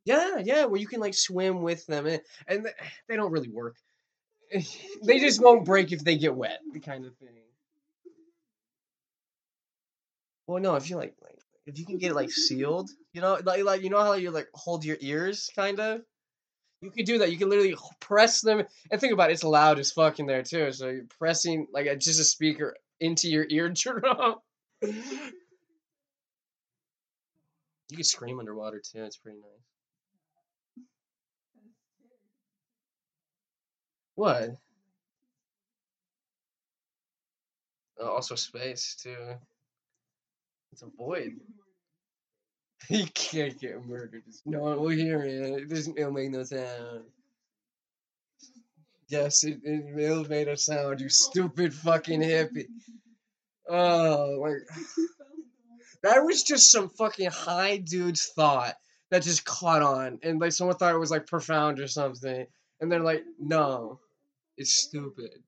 yeah, 0.05 0.37
yeah, 0.41 0.65
where 0.65 0.79
you 0.79 0.87
can 0.87 1.01
like 1.01 1.15
swim 1.15 1.61
with 1.61 1.85
them 1.85 2.05
and, 2.05 2.21
and 2.47 2.67
they 3.09 3.17
don't 3.17 3.31
really 3.33 3.49
work. 3.49 3.75
they 5.03 5.19
just 5.19 5.41
won't 5.41 5.65
break 5.65 5.91
if 5.91 6.03
they 6.03 6.17
get 6.17 6.35
wet, 6.35 6.59
the 6.71 6.79
kind 6.79 7.05
of 7.05 7.15
thing. 7.15 7.29
Well, 10.47 10.61
no, 10.61 10.75
if 10.75 10.89
you 10.89 10.97
like, 10.97 11.15
like 11.23 11.39
if 11.65 11.79
you 11.79 11.85
can 11.85 11.97
get 11.97 12.11
it 12.11 12.15
like 12.15 12.29
sealed, 12.31 12.89
you 13.13 13.21
know, 13.21 13.39
like 13.43 13.63
like 13.63 13.81
you 13.81 13.89
know 13.89 14.01
how 14.01 14.13
you 14.13 14.31
like 14.31 14.49
hold 14.53 14.83
your 14.83 14.97
ears, 14.99 15.49
kind 15.55 15.79
of. 15.79 16.01
You 16.81 16.91
could 16.91 17.05
do 17.05 17.19
that. 17.19 17.31
You 17.31 17.37
can 17.37 17.49
literally 17.49 17.75
press 18.01 18.41
them, 18.41 18.63
and 18.91 18.99
think 18.99 19.13
about 19.13 19.29
it. 19.29 19.33
It's 19.33 19.43
loud 19.45 19.79
as 19.79 19.93
fuck 19.93 20.19
in 20.19 20.25
there 20.25 20.43
too. 20.43 20.73
So 20.73 20.89
you're 20.89 21.05
pressing 21.17 21.67
like 21.71 21.85
a, 21.85 21.95
just 21.95 22.19
a 22.19 22.25
speaker 22.25 22.75
into 22.99 23.29
your 23.29 23.45
eardrum. 23.49 24.35
you 24.81 24.91
can 27.93 28.03
scream 28.03 28.39
underwater 28.39 28.79
too. 28.79 29.03
It's 29.03 29.15
pretty 29.15 29.37
nice. 29.37 29.72
What? 34.23 34.51
Uh, 38.01 38.09
also 38.09 38.35
space 38.35 38.95
too. 39.03 39.17
It's 40.71 40.81
a 40.81 40.87
void. 40.97 41.33
He 42.87 43.03
can't 43.03 43.59
get 43.59 43.85
murdered. 43.85 44.23
No 44.45 44.61
one 44.61 44.79
will 44.79 44.89
hear 44.89 45.23
it. 45.23 45.63
It 45.63 45.69
doesn't 45.69 45.97
it'll 45.97 46.13
make 46.13 46.31
no 46.31 46.43
sound. 46.45 47.03
Yes, 49.09 49.43
it, 49.43 49.59
it 49.65 49.93
will 49.93 50.23
make 50.23 50.47
a 50.47 50.55
sound, 50.55 51.01
you 51.01 51.09
stupid 51.09 51.73
fucking 51.73 52.21
hippie. 52.21 52.67
Oh, 53.67 54.37
like 54.39 54.61
that 56.03 56.23
was 56.23 56.43
just 56.43 56.71
some 56.71 56.87
fucking 56.87 57.29
high 57.29 57.75
dude's 57.75 58.27
thought 58.27 58.75
that 59.11 59.23
just 59.23 59.43
caught 59.43 59.81
on, 59.81 60.19
and 60.23 60.39
like 60.39 60.53
someone 60.53 60.77
thought 60.77 60.95
it 60.95 60.99
was 60.99 61.11
like 61.11 61.27
profound 61.27 61.81
or 61.81 61.89
something, 61.89 62.47
and 62.79 62.89
they're 62.89 63.01
like, 63.01 63.23
no, 63.37 63.99
it's 64.57 64.73
stupid. 64.73 65.43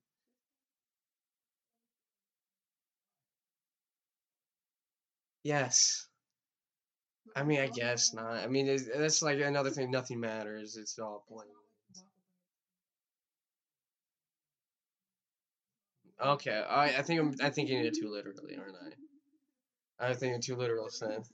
Yes. 5.44 6.08
I 7.36 7.44
mean, 7.44 7.60
I 7.60 7.68
guess 7.68 8.12
not. 8.14 8.34
I 8.34 8.46
mean, 8.48 8.66
it's, 8.68 8.84
that's 8.86 9.22
like 9.22 9.38
another 9.40 9.70
thing. 9.70 9.90
Nothing 9.90 10.20
matters. 10.20 10.76
It's 10.76 10.98
all 10.98 11.24
plain. 11.28 11.48
Okay, 16.20 16.52
I 16.68 16.98
I 16.98 17.02
think 17.02 17.20
I'm 17.20 17.34
I 17.42 17.50
thinking 17.50 17.78
it 17.84 17.94
too 17.94 18.10
literally, 18.10 18.56
aren't 18.56 18.76
I? 18.76 20.08
I'm 20.08 20.16
thinking 20.16 20.40
too 20.42 20.56
literal 20.56 20.88
sense. 20.88 21.30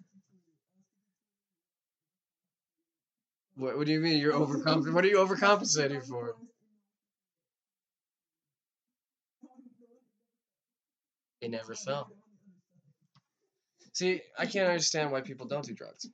What 3.57 3.79
What 3.79 3.87
do 3.87 3.93
you 3.93 4.01
mean 4.01 4.19
you're 4.19 4.35
overcompensating? 4.35 4.93
What 4.95 5.05
are 5.05 5.09
you 5.09 5.17
overcompensating 5.17 6.07
for? 6.07 6.37
It 11.43 11.51
never 11.51 11.75
fell. 11.75 12.09
See, 13.93 14.23
I 14.39 14.47
can't 14.47 14.69
understand 14.69 15.11
why 15.11 15.21
people 15.21 15.47
don't 15.47 15.67
do 15.67 15.75
drugs. 15.75 16.09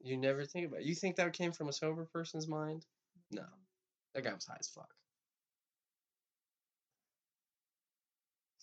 You 0.00 0.16
never 0.16 0.44
think 0.44 0.68
about 0.68 0.80
it. 0.80 0.86
You 0.86 0.94
think 0.94 1.16
that 1.16 1.32
came 1.32 1.52
from 1.52 1.68
a 1.68 1.72
sober 1.72 2.06
person's 2.12 2.48
mind? 2.48 2.86
No. 3.32 3.42
That 4.14 4.24
guy 4.24 4.32
was 4.32 4.46
high 4.46 4.56
as 4.58 4.68
fuck. 4.68 4.88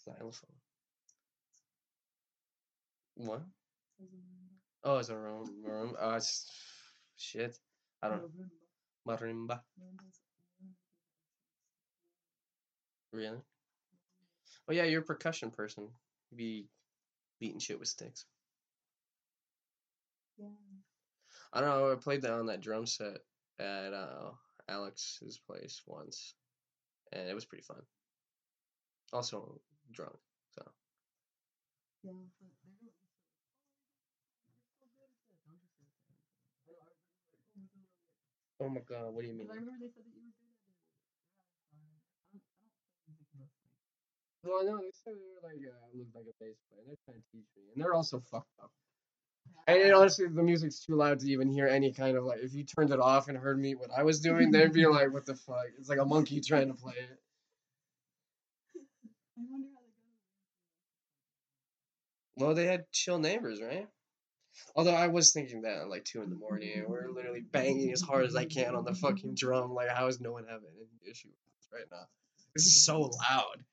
Xylophone. 0.03 0.49
What? 3.17 3.41
Oh, 4.83 4.97
it's 4.97 5.09
a 5.09 5.17
room. 5.17 5.63
room. 5.65 5.95
Oh, 5.99 6.15
it's 6.15 6.49
shit. 7.17 7.57
I 8.01 8.07
don't 8.07 8.21
know. 8.21 8.29
Marimba. 9.07 9.59
Really? 13.11 13.39
Oh 14.69 14.73
yeah, 14.73 14.83
you're 14.83 15.01
a 15.01 15.05
percussion 15.05 15.51
person. 15.51 15.87
You 16.31 16.37
be 16.37 16.67
beating 17.39 17.59
shit 17.59 17.79
with 17.79 17.87
sticks. 17.87 18.25
Yeah. 20.37 20.47
I 21.53 21.61
don't 21.61 21.69
know. 21.69 21.91
I 21.91 21.95
played 21.95 22.21
that 22.23 22.33
on 22.33 22.47
that 22.47 22.61
drum 22.61 22.85
set 22.85 23.17
at 23.59 23.93
uh, 23.93 24.31
Alex's 24.67 25.39
place 25.39 25.81
once, 25.87 26.35
and 27.13 27.29
it 27.29 27.33
was 27.33 27.45
pretty 27.45 27.63
fun. 27.63 27.81
Also 29.13 29.61
drunk, 29.91 30.17
so. 30.53 30.63
Yeah, 32.03 32.11
but 32.39 32.49
I 32.63 32.75
don't. 32.79 32.93
You're 34.51 34.67
so 34.75 36.67
good 36.67 36.75
at 36.75 36.91
it. 36.91 36.99
Don't 37.55 37.63
you 37.63 37.79
say 37.79 37.87
that. 37.87 38.65
Oh 38.65 38.69
my 38.69 38.81
god, 38.81 39.13
what 39.13 39.21
do 39.21 39.27
you 39.27 39.33
mean? 39.33 39.47
Because 39.47 39.55
I 39.55 39.59
remember 39.59 39.79
they 39.79 39.89
said 39.95 40.03
that 40.03 40.13
you 40.13 40.27
were 40.27 40.35
good 40.37 40.51
at 40.51 40.67
it. 40.67 40.75
Yeah, 40.75 41.55
fine. 41.55 41.71
I 41.71 41.87
don't. 41.87 41.95
I 42.27 42.31
don't 42.35 42.43
play 42.43 43.07
music 43.07 43.31
mostly. 43.39 43.71
Well, 44.47 44.63
no, 44.63 44.77
they 44.77 44.91
said 45.03 45.13
they 45.13 45.27
were 45.35 45.43
like 45.43 45.59
uh, 45.59 45.97
looked 45.97 46.15
like 46.15 46.25
a 46.25 46.43
bass 46.43 46.55
player. 46.69 46.81
They're 46.87 46.95
trying 47.05 47.17
to 47.19 47.27
teach 47.31 47.47
me, 47.57 47.63
and 47.73 47.83
they're 47.83 47.93
also 47.93 48.21
fucked 48.31 48.47
up. 48.63 48.71
And 49.67 49.77
it, 49.77 49.93
honestly, 49.93 50.27
the 50.27 50.43
music's 50.43 50.79
too 50.79 50.95
loud 50.95 51.19
to 51.19 51.27
even 51.29 51.51
hear 51.51 51.67
any 51.67 51.91
kind 51.91 52.15
of 52.15 52.23
like. 52.23 52.39
If 52.39 52.53
you 52.53 52.63
turned 52.63 52.91
it 52.91 52.99
off 52.99 53.27
and 53.27 53.37
heard 53.37 53.59
me 53.59 53.75
what 53.75 53.91
I 53.95 54.03
was 54.03 54.21
doing, 54.21 54.51
they'd 54.51 54.71
be 54.71 54.87
like, 54.87 55.11
"What 55.13 55.25
the 55.25 55.35
fuck?" 55.35 55.65
It's 55.77 55.89
like 55.89 55.99
a 55.99 56.05
monkey 56.05 56.39
trying 56.39 56.69
to 56.69 56.73
play 56.73 56.93
it. 56.93 57.19
I 59.37 59.41
wonder 59.49 59.67
how 59.75 59.81
they. 62.37 62.45
Well, 62.45 62.55
they 62.55 62.65
had 62.65 62.89
chill 62.93 63.19
neighbors, 63.19 63.61
right? 63.61 63.87
Although 64.75 64.95
I 64.95 65.07
was 65.07 65.33
thinking 65.33 65.63
that 65.63 65.81
at 65.81 65.89
like 65.89 66.05
two 66.05 66.21
in 66.21 66.29
the 66.29 66.35
morning, 66.35 66.85
we're 66.87 67.09
literally 67.09 67.41
banging 67.41 67.91
as 67.91 68.01
hard 68.01 68.25
as 68.25 68.35
I 68.35 68.45
can 68.45 68.75
on 68.75 68.85
the 68.85 68.93
fucking 68.93 69.35
drum. 69.35 69.73
Like, 69.73 69.89
how 69.89 70.07
is 70.07 70.21
no 70.21 70.31
one 70.31 70.45
having 70.45 70.69
an 70.69 71.11
issue 71.11 71.29
with 71.29 71.37
this 71.45 71.69
right 71.73 71.87
now? 71.91 72.07
This 72.55 72.65
is 72.65 72.85
so 72.85 73.01
loud. 73.01 73.63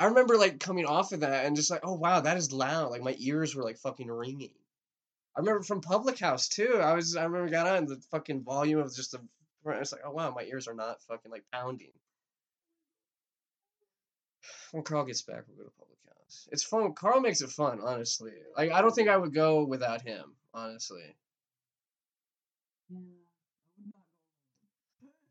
I 0.00 0.06
remember 0.06 0.38
like 0.38 0.58
coming 0.58 0.86
off 0.86 1.12
of 1.12 1.20
that 1.20 1.44
and 1.44 1.54
just 1.54 1.70
like, 1.70 1.82
oh 1.84 1.92
wow, 1.92 2.20
that 2.22 2.38
is 2.38 2.52
loud. 2.54 2.90
Like 2.90 3.02
my 3.02 3.14
ears 3.18 3.54
were 3.54 3.62
like 3.62 3.76
fucking 3.76 4.10
ringing. 4.10 4.54
I 5.36 5.40
remember 5.40 5.62
from 5.62 5.82
Public 5.82 6.18
House 6.18 6.48
too. 6.48 6.78
I 6.82 6.94
was 6.94 7.16
I 7.16 7.24
remember 7.24 7.50
got 7.50 7.66
on 7.66 7.84
the 7.84 8.00
fucking 8.10 8.42
volume 8.42 8.80
of 8.80 8.94
just 8.94 9.12
the. 9.12 9.20
It's 9.66 9.92
like 9.92 10.00
oh 10.06 10.12
wow, 10.12 10.32
my 10.34 10.44
ears 10.44 10.68
are 10.68 10.74
not 10.74 11.02
fucking 11.02 11.30
like 11.30 11.44
pounding. 11.52 11.92
When 14.72 14.84
Carl 14.84 15.04
gets 15.04 15.20
back, 15.20 15.42
we'll 15.46 15.58
go 15.58 15.64
to 15.64 15.70
Public 15.78 15.98
House. 16.08 16.48
It's 16.50 16.62
fun. 16.62 16.94
Carl 16.94 17.20
makes 17.20 17.42
it 17.42 17.50
fun, 17.50 17.80
honestly. 17.82 18.32
Like 18.56 18.72
I 18.72 18.80
don't 18.80 18.94
think 18.94 19.10
I 19.10 19.18
would 19.18 19.34
go 19.34 19.64
without 19.64 20.00
him, 20.00 20.32
honestly. 20.54 21.14
Yeah. 22.88 22.96
I 22.96 23.00
would 23.82 23.86
not 23.86 24.02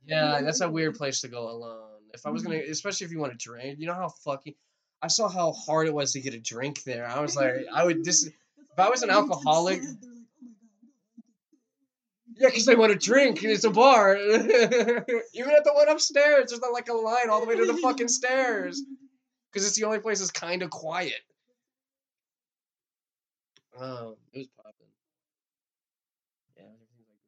go 0.08 0.20
alone. 0.22 0.40
Yeah, 0.40 0.42
that's 0.46 0.62
a 0.62 0.70
weird 0.70 0.96
place 0.96 1.22
to 1.22 1.28
go 1.28 1.50
alone. 1.50 1.89
If 2.14 2.26
I 2.26 2.30
was 2.30 2.44
gonna, 2.44 2.56
mm-hmm. 2.58 2.72
especially 2.72 3.06
if 3.06 3.12
you 3.12 3.20
want 3.20 3.34
a 3.34 3.38
drink, 3.38 3.80
you 3.80 3.88
know 3.88 3.94
how 3.94 4.10
fucking. 4.10 4.56
I 5.02 5.08
saw 5.08 5.30
how 5.30 5.54
hard 5.54 5.88
it 5.88 5.94
was 5.94 6.14
to 6.14 6.22
get 6.22 6.34
a 6.34 6.40
drink 6.40 6.84
there. 6.84 7.08
I 7.08 7.22
was 7.22 7.36
like, 7.36 7.54
I 7.74 7.86
would 7.86 8.04
this. 8.04 8.26
If 8.26 8.80
I 8.80 8.90
was 8.90 9.04
an 9.04 9.10
when 9.10 9.18
I 9.18 9.20
went 9.20 9.32
to 9.32 9.38
alcoholic- 9.38 9.82
Ted, 9.82 10.02
they're 10.02 10.12
like, 10.12 10.28
"Oh 10.38 10.46
my 10.46 10.56
God, 10.62 10.86
I 11.18 11.22
don't 11.22 11.40
like 11.42 11.54
it." 11.54 12.40
Yeah, 12.40 12.48
because 12.50 12.66
they 12.66 12.76
want 12.76 12.92
a 12.92 12.96
drink 12.96 13.42
and 13.44 13.52
it's 13.52 13.66
a 13.66 13.70
bar. 13.70 14.16
Even 14.18 15.52
at 15.52 15.64
the 15.66 15.74
one 15.74 15.90
upstairs, 15.90 16.50
there's 16.50 16.62
not 16.62 16.74
like 16.74 16.90
a 16.90 16.94
line 16.94 17.30
all 17.30 17.42
the 17.42 17.48
way 17.48 17.56
to 17.56 17.66
the 17.66 17.78
fucking 17.78 18.08
stairs. 18.10 18.82
Because 19.52 19.68
it's 19.68 19.78
the 19.78 19.86
only 19.86 20.00
place 20.00 20.20
that's 20.20 20.32
kind 20.32 20.62
of 20.64 20.70
quiet. 20.70 21.22
Oh, 23.80 24.18
it 24.34 24.40
was 24.40 24.48
popping. 24.58 24.88
Yeah, 26.58 26.64
everything's 26.64 27.08
like 27.10 27.20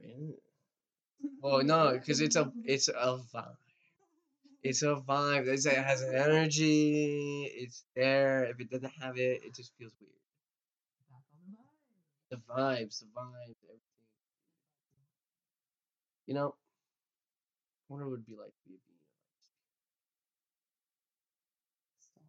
green. 0.00 0.34
Yeah. 1.20 1.33
Well, 1.44 1.62
no, 1.62 1.92
because 1.92 2.22
it's 2.22 2.36
a 2.36 2.50
it's 2.64 2.88
a 2.88 3.20
vibe. 3.34 3.56
It's 4.62 4.82
a 4.82 4.96
vibe. 4.96 5.46
It's, 5.48 5.66
it 5.66 5.76
has 5.76 6.02
an 6.02 6.14
energy. 6.14 7.50
It's 7.54 7.84
there. 7.94 8.44
If 8.44 8.60
it 8.60 8.70
doesn't 8.70 8.92
have 9.02 9.18
it, 9.18 9.42
it 9.44 9.54
just 9.54 9.72
feels 9.78 9.92
weird. 10.00 10.12
The 12.30 12.36
vibe. 12.36 12.78
The 12.78 12.84
vibes, 12.84 13.00
the 13.00 13.06
vibes, 13.06 13.56
everything. 13.68 13.80
You 16.26 16.34
know, 16.34 16.54
I 17.90 17.92
wonder 17.92 18.06
what 18.06 18.14
it 18.14 18.18
would 18.18 18.26
be 18.26 18.36
like 18.36 18.52
to 18.52 18.68
be 18.68 18.74
a. 18.74 18.78
Star. 22.00 22.22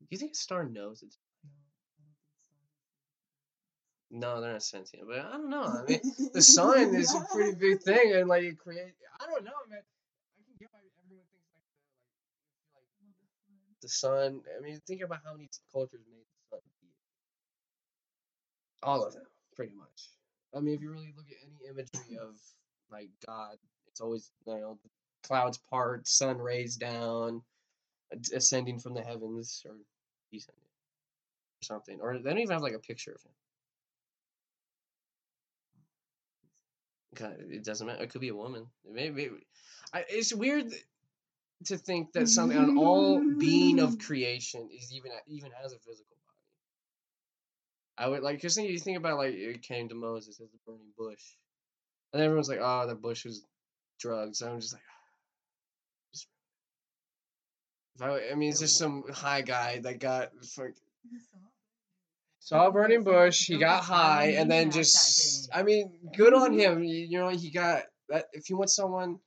Do 0.00 0.06
you 0.10 0.18
think 0.18 0.32
a 0.32 0.36
star 0.36 0.64
knows 0.64 1.02
it's? 1.02 1.18
No, 1.44 1.50
I 1.50 2.02
don't 2.02 2.10
think 2.10 2.18
stars 3.60 3.94
are 3.94 3.99
No, 4.10 4.40
they're 4.40 4.52
not 4.52 4.62
sentient. 4.62 5.06
But 5.06 5.20
I 5.20 5.32
don't 5.32 5.50
know. 5.50 5.62
I 5.62 5.84
mean, 5.88 6.00
the 6.34 6.42
sun 6.42 6.94
is 6.94 7.14
a 7.14 7.24
pretty 7.32 7.54
big 7.56 7.80
thing, 7.80 8.12
and 8.14 8.28
like 8.28 8.42
it 8.42 8.58
create. 8.58 8.94
I 9.20 9.26
don't 9.26 9.44
know, 9.44 9.52
man. 9.68 9.78
I 9.78 10.42
can 10.42 10.56
get 10.58 10.68
why 10.72 10.80
everyone 11.04 11.26
thinks 11.30 11.46
like 12.74 12.86
the 12.98 13.06
like, 13.06 13.80
the 13.82 13.88
sun. 13.88 14.40
I 14.58 14.60
mean, 14.62 14.80
think 14.86 15.02
about 15.02 15.20
how 15.24 15.32
many 15.32 15.48
cultures 15.72 16.00
made 16.10 16.24
the 16.50 16.56
sun. 16.56 16.60
All 18.82 19.04
of 19.04 19.12
them, 19.14 19.22
pretty 19.54 19.74
much. 19.76 20.08
I 20.56 20.60
mean, 20.60 20.74
if 20.74 20.80
you 20.80 20.90
really 20.90 21.14
look 21.16 21.26
at 21.30 21.36
any 21.44 21.68
imagery 21.70 22.18
of 22.22 22.34
like 22.90 23.10
God, 23.26 23.56
it's 23.88 24.00
always 24.00 24.32
you 24.46 24.54
know 24.54 24.78
the 24.82 24.90
clouds 25.28 25.58
part, 25.70 26.08
sun 26.08 26.38
rays 26.38 26.76
down, 26.76 27.42
ascending 28.34 28.80
from 28.80 28.94
the 28.94 29.02
heavens 29.02 29.62
or 29.64 29.76
descending 30.32 30.64
or 31.62 31.64
something. 31.64 32.00
Or 32.00 32.18
they 32.18 32.30
don't 32.30 32.38
even 32.38 32.54
have 32.54 32.62
like 32.62 32.74
a 32.74 32.80
picture 32.80 33.12
of 33.12 33.22
him. 33.22 33.32
It 37.18 37.64
doesn't 37.64 37.86
matter. 37.86 38.02
It 38.02 38.10
could 38.10 38.20
be 38.20 38.28
a 38.28 38.34
woman. 38.34 38.66
Maybe 38.90 39.30
I, 39.92 40.04
it's 40.08 40.34
weird 40.34 40.66
to 41.66 41.76
think 41.76 42.12
that 42.12 42.28
something, 42.28 42.56
an 42.56 42.78
all 42.78 43.20
being 43.38 43.80
of 43.80 43.98
creation, 44.06 44.68
is 44.72 44.92
even 44.92 45.12
even 45.26 45.50
has 45.62 45.72
a 45.72 45.78
physical 45.78 46.16
body. 47.98 48.06
I 48.06 48.08
would 48.08 48.22
like 48.22 48.36
because 48.36 48.56
you 48.56 48.78
think 48.78 48.98
about 48.98 49.18
like 49.18 49.34
it 49.34 49.62
came 49.62 49.88
to 49.88 49.94
Moses 49.94 50.40
as 50.40 50.50
the 50.50 50.58
burning 50.66 50.92
bush, 50.96 51.22
and 52.12 52.22
everyone's 52.22 52.48
like, 52.48 52.60
"Oh, 52.62 52.86
the 52.86 52.94
bush 52.94 53.24
was 53.24 53.44
drugs." 53.98 54.42
I'm 54.42 54.60
just 54.60 54.72
like, 54.72 54.82
ah, 54.88 55.00
if 57.96 58.02
I, 58.02 58.32
I 58.32 58.34
mean, 58.34 58.50
it's 58.50 58.60
just 58.60 58.78
some 58.78 59.04
high 59.12 59.42
guy 59.42 59.80
that 59.80 59.98
got 59.98 60.30
fuck, 60.44 60.70
saw 62.50 62.68
burning 62.70 63.04
bush. 63.04 63.46
He 63.46 63.58
got 63.58 63.84
high, 63.84 64.34
and 64.36 64.50
then 64.50 64.72
just 64.72 65.48
I 65.54 65.62
mean, 65.62 65.92
good 66.16 66.34
on 66.34 66.52
him. 66.52 66.82
You, 66.82 67.06
you 67.08 67.18
know, 67.18 67.28
he 67.28 67.50
got 67.50 67.84
that. 68.08 68.26
If 68.32 68.50
you 68.50 68.56
want 68.56 68.70
someone 68.70 69.20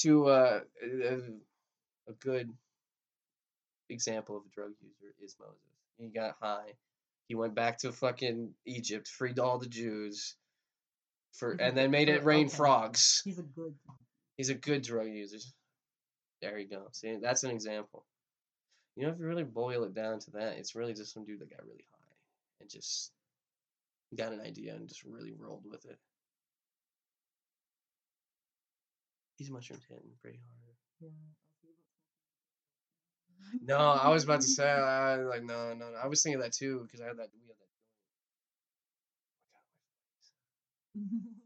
to 0.00 0.26
uh, 0.26 0.60
a, 0.82 1.14
a 2.08 2.12
good 2.20 2.52
example 3.88 4.36
of 4.36 4.42
a 4.44 4.54
drug 4.54 4.72
user 4.82 5.14
is 5.22 5.34
Moses. 5.40 5.56
He 5.96 6.08
got 6.08 6.36
high. 6.40 6.74
He 7.28 7.34
went 7.34 7.54
back 7.54 7.78
to 7.78 7.90
fucking 7.90 8.50
Egypt, 8.66 9.08
freed 9.08 9.38
all 9.38 9.58
the 9.58 9.68
Jews, 9.68 10.36
for 11.32 11.52
He's 11.52 11.60
and 11.60 11.76
then 11.76 11.90
made 11.90 12.10
it 12.10 12.22
rain 12.22 12.46
okay. 12.46 12.56
frogs. 12.56 13.22
He's 13.24 13.38
a 13.38 13.42
good. 13.42 13.74
He's 14.36 14.50
a 14.50 14.54
good 14.54 14.82
drug 14.82 15.08
user. 15.08 15.38
There 16.42 16.58
you 16.58 16.68
go. 16.68 16.88
See, 16.92 17.16
that's 17.16 17.44
an 17.44 17.50
example. 17.50 18.04
You 18.94 19.04
know, 19.04 19.12
if 19.12 19.18
you 19.18 19.24
really 19.24 19.44
boil 19.44 19.84
it 19.84 19.94
down 19.94 20.18
to 20.20 20.30
that, 20.32 20.58
it's 20.58 20.74
really 20.74 20.92
just 20.92 21.14
some 21.14 21.24
dude 21.24 21.40
that 21.40 21.50
got 21.50 21.64
really 21.64 21.86
high 21.90 21.95
and 22.60 22.68
just 22.70 23.12
got 24.16 24.32
an 24.32 24.40
idea 24.40 24.74
and 24.74 24.88
just 24.88 25.04
really 25.04 25.32
rolled 25.32 25.64
with 25.64 25.84
it. 25.86 25.98
These 29.38 29.50
mushrooms 29.50 29.84
hitting 29.88 30.12
pretty 30.22 30.38
hard. 30.38 30.76
Yeah. 31.00 31.08
I 31.08 31.38
was 31.38 31.50
thinking 31.60 31.78
about 31.84 32.00
smoking. 33.50 33.66
No, 33.66 33.78
I 33.78 34.08
was 34.08 34.24
about 34.24 34.40
to 34.42 34.46
say, 34.48 34.68
I, 34.70 35.16
like, 35.16 35.44
no, 35.44 35.74
no, 35.74 35.90
no. 35.90 35.96
I 36.02 36.06
was 36.08 36.22
thinking 36.22 36.40
that 36.40 36.52
too 36.52 36.80
because 36.84 37.00
I 37.00 37.06
had 37.08 37.18
that. 37.18 37.28
We 37.34 37.40
had 37.46 37.56
that. 37.58 37.68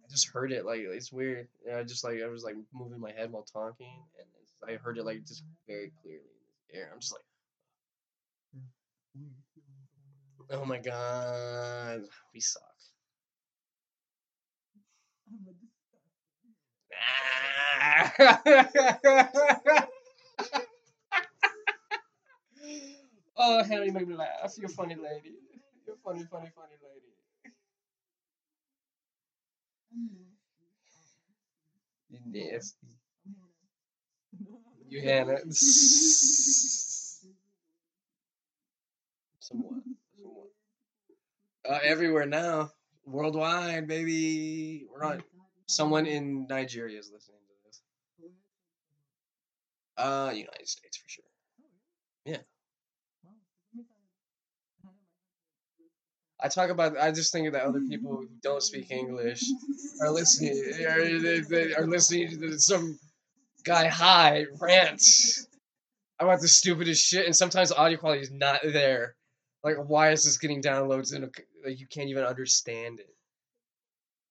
I 0.05 0.09
just 0.11 0.29
heard 0.33 0.53
it 0.53 0.65
like 0.65 0.81
it's 0.83 1.13
weird. 1.13 1.49
Yeah, 1.67 1.79
I 1.79 1.85
just 1.85 2.05
like 2.05 2.23
I 2.23 2.29
was 2.29 2.45
like 2.45 2.57
moving 2.73 3.01
my 3.01 3.13
head 3.13 3.33
while 3.33 3.43
talking, 3.45 4.05
and 4.19 4.29
it's, 4.43 4.53
I 4.67 4.77
heard 4.83 4.99
it 4.99 5.05
like 5.05 5.25
just 5.27 5.45
very 5.67 5.93
clearly 6.03 6.21
in 6.23 6.47
the 6.71 6.79
air. 6.79 6.91
I'm 6.93 7.01
just 7.01 7.13
like, 7.13 7.25
Weird 10.49 10.49
feelings 10.49 10.51
going 10.51 10.51
on. 10.61 10.63
oh 10.63 10.67
my 10.67 10.79
god, 10.79 12.01
we 12.35 12.41
suck. 12.41 12.63
I'm 15.33 15.49
a 15.49 15.53
oh, 23.39 23.65
Hannah, 23.65 23.87
you 23.87 23.93
make 23.93 24.09
me 24.09 24.17
laugh. 24.17 24.55
You're 24.59 24.67
a 24.67 24.71
funny 24.71 24.97
lady. 24.97 25.37
You're 25.87 25.97
a 25.97 25.99
funny, 26.05 26.25
funny, 26.31 26.51
funny 26.55 26.77
lady. 26.83 27.15
You 32.11 32.21
nasty. 32.53 32.89
You 34.89 35.03
Hannah. 35.03 35.39
Somewhat. 39.41 39.75
Uh, 41.69 41.79
everywhere 41.85 42.27
now. 42.27 42.71
Worldwide, 43.05 43.87
baby. 43.87 44.87
We're 44.93 45.05
on. 45.05 45.23
Someone 45.67 46.07
in 46.07 46.47
Nigeria 46.49 46.99
is 46.99 47.11
listening 47.13 47.39
to 47.47 47.55
this. 47.67 47.83
Uh, 49.97 50.31
United 50.33 50.69
States 50.69 50.97
for 50.97 51.09
sure. 51.09 51.25
Yeah. 52.25 52.39
I 56.43 56.49
talk 56.49 56.71
about. 56.71 56.97
I 56.99 57.11
just 57.13 57.33
think 57.33 57.53
that 57.53 57.63
other 57.63 57.81
people 57.81 58.17
who 58.17 58.29
don't 58.43 58.63
speak 58.63 58.91
English 58.91 59.43
are 60.01 60.11
listening. 60.11 60.73
Are, 60.85 61.83
are 61.83 61.87
listening 61.87 62.41
to 62.41 62.59
some 62.59 62.99
guy 63.65 63.87
high 63.89 64.47
rant 64.61 65.03
about 66.19 66.41
the 66.41 66.49
stupidest 66.49 67.07
shit, 67.07 67.27
and 67.27 67.37
sometimes 67.37 67.69
the 67.71 67.77
audio 67.77 67.99
quality 67.99 68.23
is 68.23 68.31
not 68.31 68.61
there. 68.63 69.15
Like, 69.63 69.77
why 69.77 70.11
is 70.11 70.25
this 70.25 70.39
getting 70.39 70.63
downloads 70.63 71.15
and 71.15 71.25
like 71.65 71.79
you 71.79 71.87
can't 71.87 72.09
even 72.09 72.25
understand 72.25 73.01
it? 73.01 73.15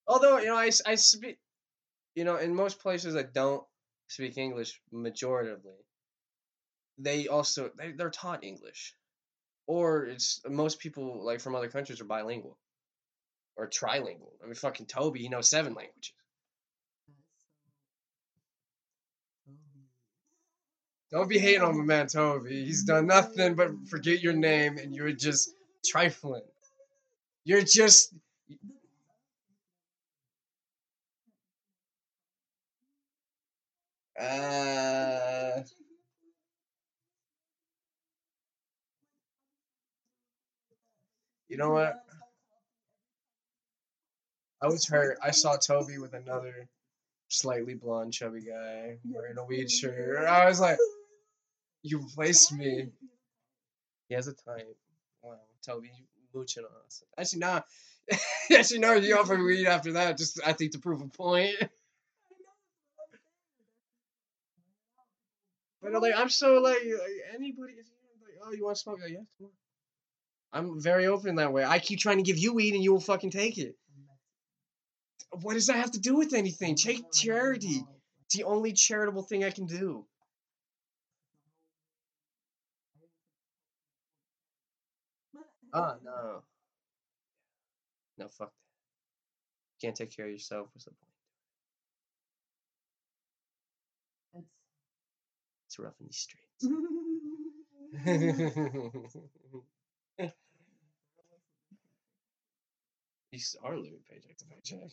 Although 0.07 0.39
you 0.39 0.47
know, 0.47 0.57
I, 0.57 0.71
I 0.85 0.95
speak, 0.95 1.37
you 2.15 2.23
know, 2.23 2.37
in 2.37 2.55
most 2.55 2.79
places 2.79 3.13
that 3.13 3.33
don't 3.33 3.63
speak 4.07 4.37
English 4.37 4.81
majoritively, 4.93 5.77
they 6.97 7.27
also 7.27 7.69
they, 7.77 7.91
they're 7.91 8.09
taught 8.09 8.43
English, 8.43 8.95
or 9.67 10.05
it's 10.05 10.41
most 10.49 10.79
people 10.79 11.23
like 11.23 11.39
from 11.39 11.55
other 11.55 11.69
countries 11.69 12.01
are 12.01 12.05
bilingual 12.05 12.57
or 13.55 13.67
trilingual. 13.67 14.33
I 14.41 14.45
mean, 14.45 14.55
fucking 14.55 14.87
Toby, 14.87 15.19
he 15.19 15.29
knows 15.29 15.49
seven 15.49 15.73
languages. 15.73 16.13
Don't 21.11 21.27
be 21.27 21.39
hating 21.39 21.63
on 21.63 21.75
my 21.75 21.83
man 21.83 22.07
Toby. 22.07 22.65
He's 22.65 22.83
done 22.83 23.07
nothing 23.07 23.55
but 23.55 23.71
forget 23.89 24.21
your 24.21 24.33
name, 24.33 24.77
and 24.77 24.93
you're 24.93 25.11
just 25.11 25.51
trifling. 25.83 26.43
You're 27.45 27.63
just. 27.63 28.13
Uh... 34.19 35.61
You 41.47 41.57
know 41.57 41.71
what? 41.71 41.95
I 44.61 44.67
was 44.67 44.87
hurt. 44.87 45.17
I 45.23 45.31
saw 45.31 45.55
Toby 45.55 45.97
with 45.97 46.13
another 46.13 46.67
slightly 47.29 47.73
blonde, 47.73 48.13
chubby 48.13 48.41
guy 48.41 48.97
wearing 49.03 49.39
a 49.39 49.43
weed 49.43 49.71
shirt. 49.71 50.27
I 50.27 50.47
was 50.47 50.59
like. 50.59 50.77
"You 51.83 51.99
replaced 51.99 52.53
me." 52.53 52.89
He 54.07 54.15
has 54.15 54.27
a 54.27 54.33
type. 54.33 54.75
Wow, 55.21 55.39
Toby 55.65 55.91
mooching 56.33 56.63
on 56.63 56.71
us. 56.85 57.03
Actually, 57.17 57.39
nah. 57.39 57.61
Actually, 58.57 58.79
no. 58.79 58.93
You 58.93 59.17
offered 59.17 59.41
weed 59.41 59.67
after 59.67 59.93
that. 59.93 60.17
Just 60.17 60.39
I 60.45 60.53
think 60.53 60.71
to 60.73 60.79
prove 60.79 61.01
a 61.01 61.07
point. 61.07 61.55
But 65.81 65.93
like, 66.01 66.13
I'm 66.15 66.29
so 66.29 66.55
like, 66.55 66.77
like 66.77 67.33
anybody. 67.33 67.73
You 67.73 67.83
like, 68.21 68.37
oh, 68.45 68.51
you 68.51 68.65
want 68.65 68.75
to 68.75 68.81
smoke? 68.83 68.99
Like, 69.01 69.11
yeah, 69.11 69.19
come 69.37 69.47
on. 69.47 69.51
I'm 70.51 70.81
very 70.81 71.07
open 71.07 71.35
that 71.35 71.53
way. 71.53 71.63
I 71.63 71.79
keep 71.79 71.99
trying 71.99 72.17
to 72.17 72.23
give 72.23 72.37
you 72.37 72.53
weed 72.53 72.73
and 72.73 72.83
you 72.83 72.91
will 72.91 72.99
fucking 72.99 73.31
take 73.31 73.57
it. 73.57 73.75
What 75.41 75.53
does 75.53 75.67
that 75.67 75.77
have 75.77 75.91
to 75.91 75.99
do 75.99 76.17
with 76.17 76.33
anything? 76.33 76.75
Take 76.75 77.11
charity. 77.13 77.83
It's 78.25 78.35
the 78.35 78.43
only 78.43 78.73
charitable 78.73 79.23
thing 79.23 79.43
I 79.43 79.51
can 79.51 79.67
do. 79.67 80.05
Oh 85.73 85.83
um, 85.83 85.97
no. 86.03 86.43
No, 88.17 88.27
fuck 88.27 88.49
that. 88.49 88.55
Can't 89.81 89.95
take 89.95 90.15
care 90.15 90.25
of 90.25 90.31
yourself. 90.31 90.67
What's 90.73 90.85
the 90.85 90.91
point? 90.91 90.99
It's 95.67 95.67
it's 95.67 95.79
rough 95.79 95.93
in 95.99 96.07
these 96.07 96.17
streets. 96.17 96.61
you 103.31 103.39
are 103.63 103.77
living 103.77 103.99
paycheck 104.09 104.37
to 104.37 104.45
paycheck. 104.45 104.91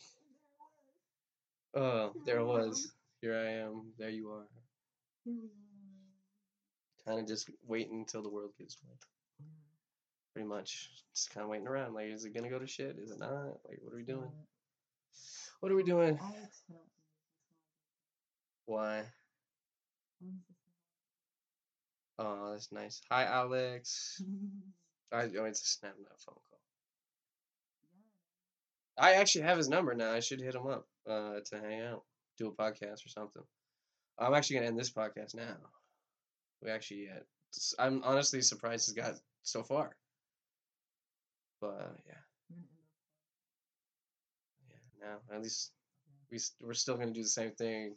Oh, 1.75 2.13
there 2.25 2.39
it 2.39 2.45
was. 2.45 2.91
Here 3.21 3.35
I 3.35 3.49
am. 3.63 3.91
There 3.97 4.09
you 4.09 4.29
are. 4.29 4.47
Kind 7.05 7.19
of 7.19 7.27
just 7.27 7.49
waiting 7.67 7.99
until 7.99 8.21
the 8.21 8.29
world 8.29 8.51
gives 8.57 8.77
way. 8.83 8.95
Pretty 10.37 10.49
much. 10.49 10.91
Just 11.15 11.33
kind 11.33 11.43
of 11.43 11.49
waiting 11.49 11.67
around. 11.67 11.95
Like, 11.95 12.09
is 12.09 12.23
it 12.23 12.31
gonna 12.31 12.47
go 12.47 12.59
to 12.59 12.67
shit? 12.67 12.95
Is 13.01 13.09
it 13.09 13.17
not? 13.17 13.57
Like, 13.67 13.79
what 13.81 13.91
are 13.91 13.97
we 13.97 14.03
doing? 14.03 14.29
What 15.61 15.71
are 15.71 15.75
we 15.75 15.81
doing? 15.81 16.19
Why? 18.67 19.01
Oh, 22.19 22.51
that's 22.51 22.71
nice. 22.71 23.01
Hi, 23.09 23.25
Alex. 23.25 24.21
I, 25.11 25.23
oh, 25.39 25.45
it's 25.45 25.63
a 25.63 25.65
snap, 25.65 25.95
not 25.99 26.11
a 26.15 26.21
phone 26.23 26.35
call. 26.35 26.59
I 28.95 29.13
actually 29.13 29.45
have 29.45 29.57
his 29.57 29.69
number 29.69 29.95
now. 29.95 30.11
I 30.11 30.19
should 30.19 30.39
hit 30.39 30.53
him 30.53 30.67
up 30.67 30.85
uh, 31.09 31.39
to 31.47 31.59
hang 31.59 31.81
out, 31.81 32.03
do 32.37 32.49
a 32.49 32.51
podcast 32.51 33.03
or 33.03 33.09
something. 33.09 33.43
I'm 34.19 34.35
actually 34.35 34.57
gonna 34.57 34.67
end 34.67 34.77
this 34.77 34.91
podcast 34.91 35.33
now. 35.33 35.57
We 36.61 36.69
actually, 36.69 37.09
uh, 37.09 37.21
I'm 37.79 38.03
honestly 38.03 38.43
surprised 38.43 38.87
it's 38.87 38.95
got 38.95 39.15
so 39.41 39.63
far. 39.63 39.95
But 41.61 41.67
uh, 41.67 41.93
yeah, 42.07 42.13
yeah. 44.69 45.07
Now 45.07 45.35
at 45.35 45.41
least 45.41 45.71
we, 46.31 46.39
we're 46.61 46.73
still 46.73 46.95
gonna 46.97 47.13
do 47.13 47.23
the 47.23 47.29
same 47.29 47.51
thing. 47.51 47.95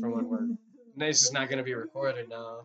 from 0.00 0.12
when 0.12 0.28
we're- 0.28 0.48
No, 0.96 1.06
It's 1.06 1.20
just 1.20 1.34
not 1.34 1.50
gonna 1.50 1.64
be 1.64 1.74
recorded 1.74 2.28
now. 2.28 2.62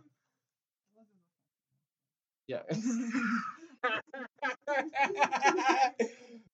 Yeah. 2.47 2.61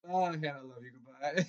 oh, 0.08 0.24
Hannah, 0.26 0.48
I 0.48 0.60
love 0.62 0.82
you. 0.82 0.92
Goodbye. 0.92 1.46